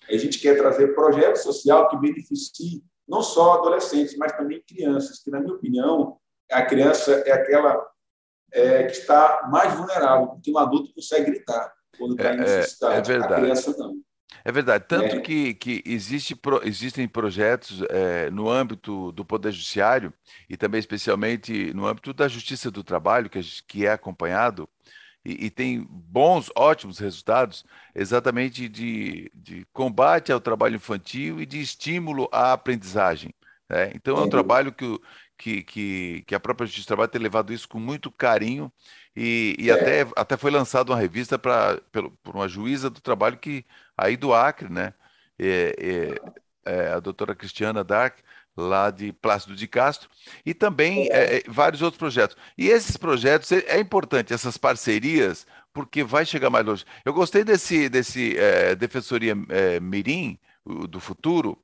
A 0.09 0.17
gente 0.17 0.39
quer 0.39 0.57
trazer 0.57 0.95
projeto 0.95 1.37
social 1.37 1.89
que 1.89 1.99
beneficie 1.99 2.83
não 3.07 3.23
só 3.23 3.55
adolescentes, 3.55 4.17
mas 4.17 4.33
também 4.33 4.63
crianças, 4.67 5.19
que, 5.23 5.31
na 5.31 5.41
minha 5.41 5.55
opinião, 5.55 6.19
a 6.51 6.63
criança 6.63 7.13
é 7.27 7.33
aquela 7.33 7.87
é, 8.53 8.85
que 8.85 8.93
está 8.93 9.49
mais 9.51 9.75
vulnerável, 9.75 10.29
porque 10.29 10.51
um 10.51 10.59
adulto 10.59 10.93
consegue 10.95 11.31
gritar 11.31 11.73
quando 11.99 12.13
está 12.13 12.35
em 12.35 12.39
necessidade. 12.39 12.95
É, 12.95 12.99
é 12.99 13.19
verdade. 13.19 13.35
A 13.35 13.37
criança 13.37 13.77
não. 13.79 13.98
É 14.45 14.53
verdade, 14.53 14.85
tanto 14.87 15.17
é. 15.17 15.21
que, 15.21 15.55
que 15.55 15.83
existe, 15.87 16.39
existem 16.63 17.09
projetos 17.09 17.83
é, 17.89 18.31
no 18.31 18.49
âmbito 18.49 19.11
do 19.13 19.25
Poder 19.25 19.53
Judiciário 19.53 20.13
e 20.49 20.57
também 20.57 20.79
especialmente 20.79 21.73
no 21.73 21.87
âmbito 21.87 22.13
da 22.13 22.29
Justiça 22.29 22.71
do 22.71 22.85
Trabalho, 22.85 23.31
que, 23.31 23.41
que 23.67 23.87
é 23.87 23.93
acompanhado, 23.93 24.69
e, 25.25 25.47
e, 25.47 25.51
tem 25.51 25.87
bons, 25.91 26.51
ótimos 26.57 26.99
resultados, 26.99 27.65
exatamente 27.95 28.69
de, 28.69 29.31
de 29.35 29.67
combate 29.73 30.33
ao 30.33 30.41
trabalho 30.41 30.77
infantil 30.77 31.41
e 31.41 31.47
de 31.47 31.61
estímulo 31.61 32.29
à 32.33 32.53
aprendizagem. 32.53 33.35
Né? 33.69 33.93
Então, 33.95 34.17
é 34.17 34.21
um 34.23 34.29
trabalho 34.29 34.73
que, 34.73 34.99
que, 35.37 35.63
que, 35.63 36.25
que 36.27 36.35
a 36.35 36.41
própria 36.41 36.67
Justiça 36.67 36.87
do 36.87 36.89
Trabalho 36.89 37.11
tem 37.11 37.21
levado 37.21 37.53
isso 37.53 37.69
com 37.69 37.79
muito 37.79 38.11
carinho 38.11 38.73
e, 39.15 39.57
e 39.59 39.71
é. 39.71 39.73
até, 39.73 40.07
até 40.17 40.37
foi 40.37 40.51
lançada 40.51 40.93
uma 40.93 40.99
revista 40.99 41.39
pra, 41.39 41.79
por 41.93 42.35
uma 42.35 42.49
juíza 42.49 42.89
do 42.89 43.01
trabalho 43.01 43.37
que 43.37 43.67
aí 43.99 44.17
do 44.17 44.33
Acre, 44.33 44.73
né? 44.73 44.95
É, 45.39 46.17
é, 46.65 46.73
é 46.73 46.93
a 46.93 47.01
doutora 47.01 47.35
Cristiana 47.35 47.83
Dark, 47.83 48.19
lá 48.57 48.91
de 48.91 49.13
Plácido 49.13 49.55
de 49.55 49.67
Castro, 49.67 50.09
e 50.47 50.55
também 50.55 51.09
é, 51.11 51.39
é 51.39 51.43
vários 51.47 51.83
outros 51.83 51.99
projetos. 51.99 52.37
E 52.57 52.69
esses 52.69 52.97
projetos, 52.97 53.51
é, 53.53 53.59
é 53.67 53.81
importante, 53.81 54.33
essas 54.33 54.57
parcerias, 54.57 55.47
porque 55.73 56.03
vai 56.03 56.25
chegar 56.25 56.51
mais 56.51 56.65
longe. 56.65 56.85
Eu 57.05 57.13
gostei 57.13 57.45
desse, 57.45 57.89
desse 57.89 58.37
Defensoria 58.79 59.35
Mirim, 59.81 60.39
do 60.89 60.99
futuro, 60.99 61.57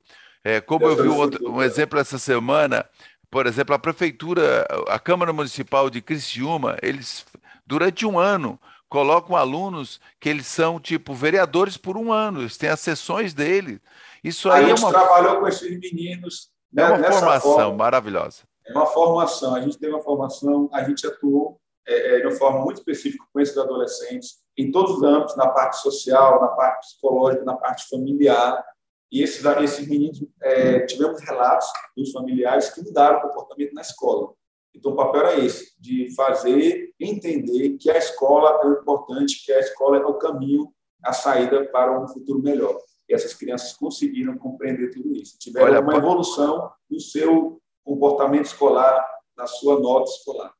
como 0.65 0.85
eu 0.85 0.95
vi 0.95 1.09
outro, 1.09 1.51
um 1.51 1.61
exemplo 1.61 1.99
essa 1.99 2.17
semana, 2.17 2.85
por 3.29 3.45
exemplo, 3.45 3.75
a 3.75 3.79
prefeitura, 3.79 4.65
a 4.87 4.97
Câmara 4.97 5.33
Municipal 5.33 5.89
de 5.89 6.01
Criciúma, 6.01 6.77
eles, 6.81 7.25
durante 7.67 8.05
um 8.05 8.17
ano, 8.17 8.57
colocam 8.89 9.35
alunos 9.35 9.99
que 10.19 10.29
eles 10.29 10.47
são, 10.47 10.79
tipo, 10.79 11.13
vereadores 11.13 11.77
por 11.77 11.97
um 11.97 12.11
ano, 12.11 12.41
eles 12.41 12.57
têm 12.57 12.69
as 12.69 12.79
sessões 12.79 13.33
dele. 13.33 13.81
Isso 14.23 14.49
aí 14.49 14.63
a 14.63 14.67
é 14.67 14.69
gente 14.69 14.83
é 14.83 14.85
uma... 14.85 14.91
trabalhou 14.91 15.39
com 15.39 15.47
esses 15.47 15.79
meninos. 15.79 16.49
É 16.75 16.81
né, 16.81 16.89
uma 16.89 17.11
formação 17.11 17.53
forma. 17.53 17.75
maravilhosa. 17.75 18.43
É 18.65 18.71
uma 18.73 18.87
formação, 18.87 19.55
a 19.55 19.61
gente 19.61 19.77
teve 19.77 19.93
uma 19.93 20.01
formação, 20.01 20.69
a 20.73 20.83
gente 20.83 21.05
atuou 21.05 21.59
é, 21.87 22.15
é, 22.15 22.19
de 22.19 22.27
uma 22.27 22.35
forma 22.35 22.61
muito 22.61 22.77
específica 22.77 23.23
com 23.31 23.39
esses 23.39 23.55
adolescentes, 23.57 24.39
em 24.57 24.71
todos 24.71 24.97
os 24.97 25.03
âmbitos, 25.03 25.37
na 25.37 25.47
parte 25.49 25.77
social, 25.77 26.41
na 26.41 26.47
parte 26.47 26.87
psicológica, 26.87 27.45
na 27.45 27.55
parte 27.55 27.87
familiar, 27.87 28.65
e 29.11 29.21
esses, 29.21 29.45
esses 29.45 29.87
meninos, 29.87 30.23
é, 30.41 30.79
tivemos 30.81 31.21
relatos 31.21 31.67
dos 31.95 32.11
familiares 32.11 32.69
que 32.71 32.81
mudaram 32.81 33.19
o 33.19 33.21
comportamento 33.21 33.73
na 33.73 33.81
escola. 33.81 34.33
Então, 34.75 34.91
o 34.91 34.95
papel 34.95 35.21
era 35.21 35.39
esse, 35.39 35.73
de 35.79 36.13
fazer 36.15 36.93
entender 36.99 37.77
que 37.77 37.89
a 37.89 37.97
escola 37.97 38.61
é 38.61 38.67
o 38.67 38.81
importante, 38.81 39.43
que 39.45 39.51
a 39.53 39.59
escola 39.59 39.97
é 39.97 40.05
o 40.05 40.15
caminho, 40.15 40.71
a 41.03 41.13
saída 41.13 41.65
para 41.65 41.97
um 41.97 42.07
futuro 42.07 42.41
melhor. 42.41 42.77
E 43.07 43.13
essas 43.13 43.33
crianças 43.33 43.73
conseguiram 43.73 44.37
compreender 44.37 44.89
tudo 44.91 45.15
isso. 45.15 45.37
Tiveram 45.39 45.67
Olha, 45.67 45.81
uma 45.81 45.95
evolução 45.95 46.71
no 46.89 46.99
seu 46.99 47.61
comportamento 47.83 48.45
escolar, 48.45 49.05
na 49.37 49.45
sua 49.45 49.79
nota 49.79 50.09
escolar. 50.09 50.54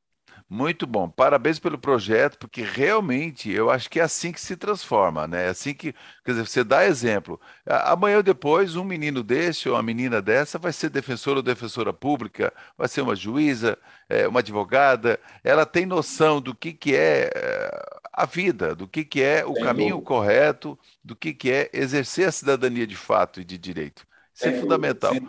Muito 0.47 0.86
bom. 0.86 1.10
Parabéns 1.10 1.58
pelo 1.58 1.77
projeto, 1.77 2.38
porque 2.38 2.62
realmente 2.62 3.51
eu 3.51 3.71
acho 3.71 3.89
que 3.89 3.99
é 3.99 4.03
assim 4.03 4.31
que 4.31 4.39
se 4.39 4.55
transforma, 4.55 5.27
né? 5.27 5.47
É 5.47 5.49
assim 5.49 5.73
que, 5.73 5.91
quer 6.23 6.31
dizer, 6.31 6.45
você 6.47 6.63
dá 6.63 6.86
exemplo. 6.86 7.41
Amanhã 7.65 8.17
ou 8.17 8.23
depois, 8.23 8.75
um 8.75 8.84
menino 8.84 9.23
desse 9.23 9.67
ou 9.67 9.75
uma 9.75 9.81
menina 9.81 10.21
dessa 10.21 10.60
vai 10.60 10.71
ser 10.71 10.89
defensor 10.91 11.36
ou 11.36 11.41
defensora 11.41 11.91
pública, 11.91 12.53
vai 12.77 12.88
ser 12.88 13.01
uma 13.01 13.15
juíza, 13.15 13.75
é, 14.08 14.27
uma 14.27 14.39
advogada. 14.39 15.19
Ela 15.43 15.65
tem 15.65 15.86
noção 15.86 16.39
do 16.39 16.53
que, 16.53 16.73
que 16.73 16.95
é, 16.95 17.31
é 17.34 17.95
a 18.13 18.25
vida, 18.25 18.75
do 18.75 18.88
que, 18.88 19.03
que 19.03 19.21
é 19.23 19.43
o 19.45 19.55
caminho 19.55 19.99
correto, 20.01 20.77
do 21.03 21.15
que, 21.15 21.34
que 21.34 21.51
é 21.51 21.69
exercer 21.73 22.27
a 22.27 22.31
cidadania 22.31 22.86
de 22.86 22.95
fato 22.95 23.41
e 23.41 23.43
de 23.43 23.58
direito. 23.58 24.05
Isso 24.34 24.47
é 24.47 24.53
fundamental. 24.53 25.19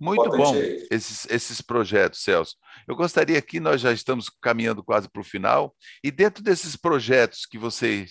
Muito 0.00 0.30
bom 0.30 0.54
esses, 0.90 1.26
esses 1.30 1.60
projetos, 1.60 2.22
Celso. 2.22 2.56
Eu 2.86 2.94
gostaria 2.94 3.40
que 3.40 3.60
nós 3.60 3.80
já 3.80 3.92
estamos 3.92 4.28
caminhando 4.40 4.82
quase 4.82 5.08
para 5.08 5.20
o 5.20 5.24
final, 5.24 5.74
e 6.02 6.10
dentro 6.10 6.42
desses 6.42 6.76
projetos 6.76 7.46
que 7.46 7.58
você, 7.58 8.06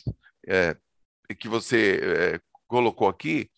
é, 0.48 0.76
que 1.40 1.48
você 1.48 2.00
é, 2.02 2.40
colocou 2.68 3.08
aqui, 3.08 3.50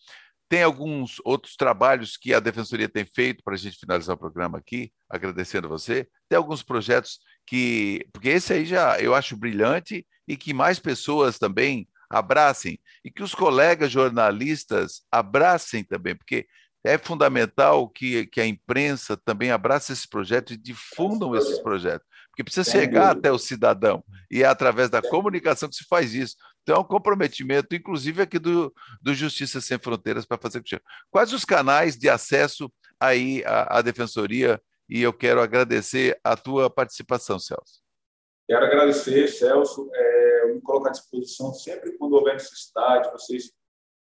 tem 0.48 0.62
alguns 0.62 1.20
outros 1.24 1.56
trabalhos 1.56 2.16
que 2.16 2.32
a 2.32 2.40
Defensoria 2.40 2.88
tem 2.88 3.04
feito 3.04 3.44
para 3.44 3.54
a 3.54 3.56
gente 3.56 3.78
finalizar 3.78 4.16
o 4.16 4.18
programa 4.18 4.56
aqui, 4.56 4.90
agradecendo 5.08 5.68
você. 5.68 6.08
Tem 6.28 6.38
alguns 6.38 6.62
projetos 6.62 7.20
que. 7.46 8.06
Porque 8.12 8.30
esse 8.30 8.54
aí 8.54 8.64
já 8.64 8.98
eu 8.98 9.14
acho 9.14 9.36
brilhante 9.36 10.06
e 10.26 10.36
que 10.36 10.54
mais 10.54 10.78
pessoas 10.78 11.38
também 11.38 11.86
abracem 12.08 12.80
e 13.04 13.10
que 13.10 13.22
os 13.22 13.34
colegas 13.34 13.90
jornalistas 13.90 15.02
abracem 15.12 15.84
também, 15.84 16.16
porque 16.16 16.46
é 16.84 16.96
fundamental 16.96 17.88
que, 17.88 18.26
que 18.26 18.40
a 18.40 18.46
imprensa 18.46 19.16
também 19.16 19.50
abrace 19.50 19.92
esse 19.92 20.08
projeto 20.08 20.52
e 20.52 20.56
difundam 20.56 21.34
esses 21.34 21.58
projetos, 21.58 22.06
porque 22.30 22.44
precisa 22.44 22.70
chegar 22.70 23.10
até 23.10 23.32
o 23.32 23.38
cidadão 23.38 24.02
e 24.30 24.42
é 24.42 24.46
através 24.46 24.88
da 24.88 25.02
comunicação 25.02 25.68
que 25.68 25.76
se 25.76 25.84
faz 25.88 26.14
isso. 26.14 26.36
Então, 26.62 26.76
é 26.76 26.80
um 26.80 26.84
comprometimento, 26.84 27.74
inclusive 27.74 28.22
aqui 28.22 28.38
do, 28.38 28.72
do 29.00 29.14
Justiça 29.14 29.60
Sem 29.60 29.78
Fronteiras, 29.78 30.26
para 30.26 30.38
fazer 30.38 30.60
com 30.60 30.78
Quais 31.10 31.32
os 31.32 31.44
canais 31.44 31.96
de 31.96 32.08
acesso 32.08 32.70
aí 33.00 33.42
à, 33.44 33.78
à 33.78 33.82
Defensoria? 33.82 34.60
E 34.88 35.02
eu 35.02 35.12
quero 35.12 35.40
agradecer 35.40 36.18
a 36.22 36.36
tua 36.36 36.70
participação, 36.70 37.38
Celso. 37.38 37.82
Quero 38.46 38.64
agradecer, 38.64 39.28
Celso. 39.28 39.90
É, 39.92 40.44
eu 40.44 40.54
me 40.54 40.60
coloco 40.60 40.88
à 40.88 40.90
disposição 40.90 41.52
sempre 41.52 41.96
quando 41.98 42.14
houver 42.14 42.34
necessidade, 42.34 43.10
vocês 43.12 43.50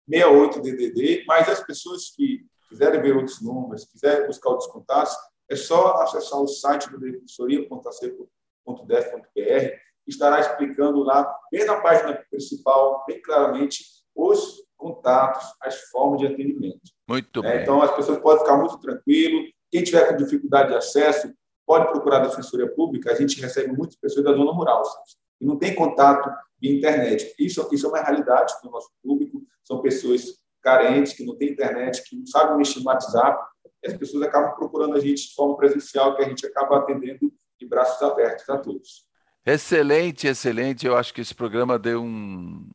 68 0.08 0.60
DDD, 0.60 1.24
mas 1.26 1.48
as 1.48 1.60
pessoas 1.64 2.10
que 2.10 2.44
quiserem 2.68 3.00
ver 3.00 3.16
outros 3.16 3.40
números, 3.40 3.84
quiserem 3.84 4.26
buscar 4.26 4.50
outros 4.50 4.68
contatos, 4.70 5.14
é 5.48 5.56
só 5.56 6.02
acessar 6.02 6.40
o 6.40 6.48
site 6.48 6.90
do 6.90 6.98
defensoria.ac.def.br, 6.98 9.76
estará 10.06 10.40
explicando 10.40 11.02
lá, 11.02 11.32
bem 11.50 11.64
na 11.64 11.80
página 11.80 12.14
principal, 12.30 13.04
bem 13.06 13.20
claramente, 13.22 13.84
os 14.14 14.62
contatos, 14.76 15.44
as 15.60 15.80
formas 15.90 16.20
de 16.20 16.26
atendimento. 16.26 16.80
Muito 17.08 17.44
é, 17.44 17.52
bem. 17.52 17.62
Então, 17.62 17.80
as 17.80 17.94
pessoas 17.94 18.18
podem 18.18 18.40
ficar 18.40 18.56
muito 18.56 18.78
tranquilo. 18.78 19.44
Quem 19.70 19.82
tiver 19.84 20.08
com 20.08 20.16
dificuldade 20.16 20.70
de 20.70 20.76
acesso, 20.76 21.32
pode 21.66 21.90
procurar 21.90 22.18
a 22.18 22.26
Defensoria 22.26 22.68
Pública. 22.74 23.12
A 23.12 23.14
gente 23.14 23.40
recebe 23.40 23.72
muitas 23.72 23.96
pessoas 23.96 24.24
da 24.24 24.32
zona 24.32 24.52
rural, 24.52 24.82
e 25.40 25.46
não 25.46 25.58
tem 25.58 25.74
contato 25.74 26.30
via 26.60 26.76
internet. 26.76 27.34
Isso, 27.38 27.68
isso 27.72 27.86
é 27.86 27.88
uma 27.88 28.02
realidade 28.02 28.54
do 28.62 28.70
nosso 28.70 28.90
público. 29.02 29.42
São 29.64 29.80
pessoas 29.80 30.38
carentes, 30.62 31.12
que 31.12 31.24
não 31.24 31.36
têm 31.36 31.50
internet, 31.50 32.02
que 32.04 32.16
não 32.16 32.26
sabem 32.26 32.56
mexer 32.56 32.80
no 32.80 32.86
WhatsApp. 32.86 33.42
As 33.84 33.94
pessoas 33.94 34.22
acabam 34.22 34.54
procurando 34.54 34.96
a 34.96 35.00
gente 35.00 35.28
de 35.28 35.34
forma 35.34 35.56
presencial, 35.56 36.14
que 36.16 36.22
a 36.22 36.28
gente 36.28 36.46
acaba 36.46 36.78
atendendo 36.78 37.32
de 37.58 37.66
braços 37.66 38.00
abertos 38.02 38.48
a 38.48 38.58
todos. 38.58 39.04
Excelente, 39.44 40.26
excelente. 40.28 40.86
Eu 40.86 40.96
acho 40.96 41.12
que 41.12 41.20
esse 41.20 41.34
programa 41.34 41.78
deu 41.78 42.02
um, 42.04 42.70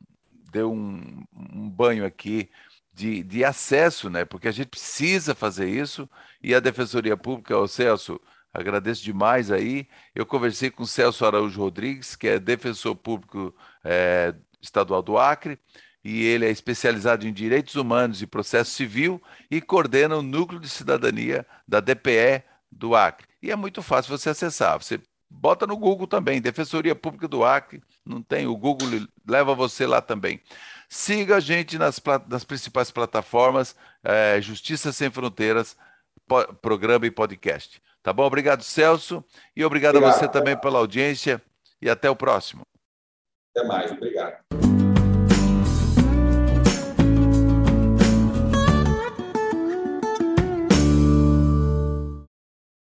deu 0.51 0.71
um, 0.71 1.23
um 1.33 1.69
banho 1.69 2.05
aqui 2.05 2.49
de, 2.93 3.23
de, 3.23 3.43
acesso, 3.43 4.09
né? 4.09 4.25
Porque 4.25 4.47
a 4.47 4.51
gente 4.51 4.67
precisa 4.69 5.33
fazer 5.33 5.69
isso 5.69 6.09
e 6.41 6.53
a 6.53 6.59
Defensoria 6.59 7.15
Pública, 7.15 7.57
o 7.57 7.67
Celso, 7.67 8.19
agradeço 8.53 9.03
demais 9.03 9.51
aí. 9.51 9.87
Eu 10.13 10.25
conversei 10.25 10.69
com 10.69 10.83
o 10.83 10.87
Celso 10.87 11.25
Araújo 11.25 11.59
Rodrigues, 11.61 12.15
que 12.15 12.27
é 12.27 12.39
defensor 12.39 12.95
público 12.95 13.55
é, 13.83 14.33
estadual 14.61 15.01
do 15.01 15.17
Acre, 15.17 15.59
e 16.03 16.23
ele 16.23 16.45
é 16.45 16.49
especializado 16.51 17.27
em 17.27 17.33
direitos 17.33 17.75
humanos 17.75 18.21
e 18.21 18.27
processo 18.27 18.71
civil 18.71 19.21
e 19.49 19.61
coordena 19.61 20.17
o 20.17 20.21
núcleo 20.21 20.59
de 20.59 20.69
cidadania 20.69 21.45
da 21.67 21.79
DPE 21.79 22.43
do 22.71 22.95
Acre. 22.95 23.27
E 23.41 23.51
é 23.51 23.55
muito 23.55 23.81
fácil 23.81 24.17
você 24.17 24.29
acessar. 24.29 24.81
Você 24.81 24.99
Bota 25.29 25.67
no 25.67 25.77
Google 25.77 26.07
também, 26.07 26.41
Defensoria 26.41 26.95
Pública 26.95 27.27
do 27.27 27.43
Acre, 27.43 27.83
não 28.05 28.21
tem, 28.21 28.47
o 28.47 28.55
Google 28.55 28.87
leva 29.27 29.53
você 29.53 29.85
lá 29.85 30.01
também. 30.01 30.41
Siga 30.87 31.35
a 31.35 31.39
gente 31.39 31.77
nas, 31.77 32.01
nas 32.29 32.45
principais 32.45 32.91
plataformas, 32.91 33.75
é, 34.03 34.39
Justiça 34.41 34.93
Sem 34.93 35.11
Fronteiras, 35.11 35.75
po, 36.25 36.53
programa 36.55 37.05
e 37.05 37.11
podcast. 37.11 37.81
Tá 38.01 38.13
bom? 38.13 38.23
Obrigado, 38.23 38.63
Celso, 38.63 39.23
e 39.53 39.65
obrigado, 39.65 39.97
obrigado 39.97 40.15
a 40.15 40.17
você 40.17 40.27
também 40.29 40.55
pela 40.55 40.79
audiência, 40.79 41.41
e 41.81 41.89
até 41.89 42.09
o 42.09 42.15
próximo. 42.15 42.61
Até 43.53 43.67
mais, 43.67 43.91
obrigado. 43.91 44.86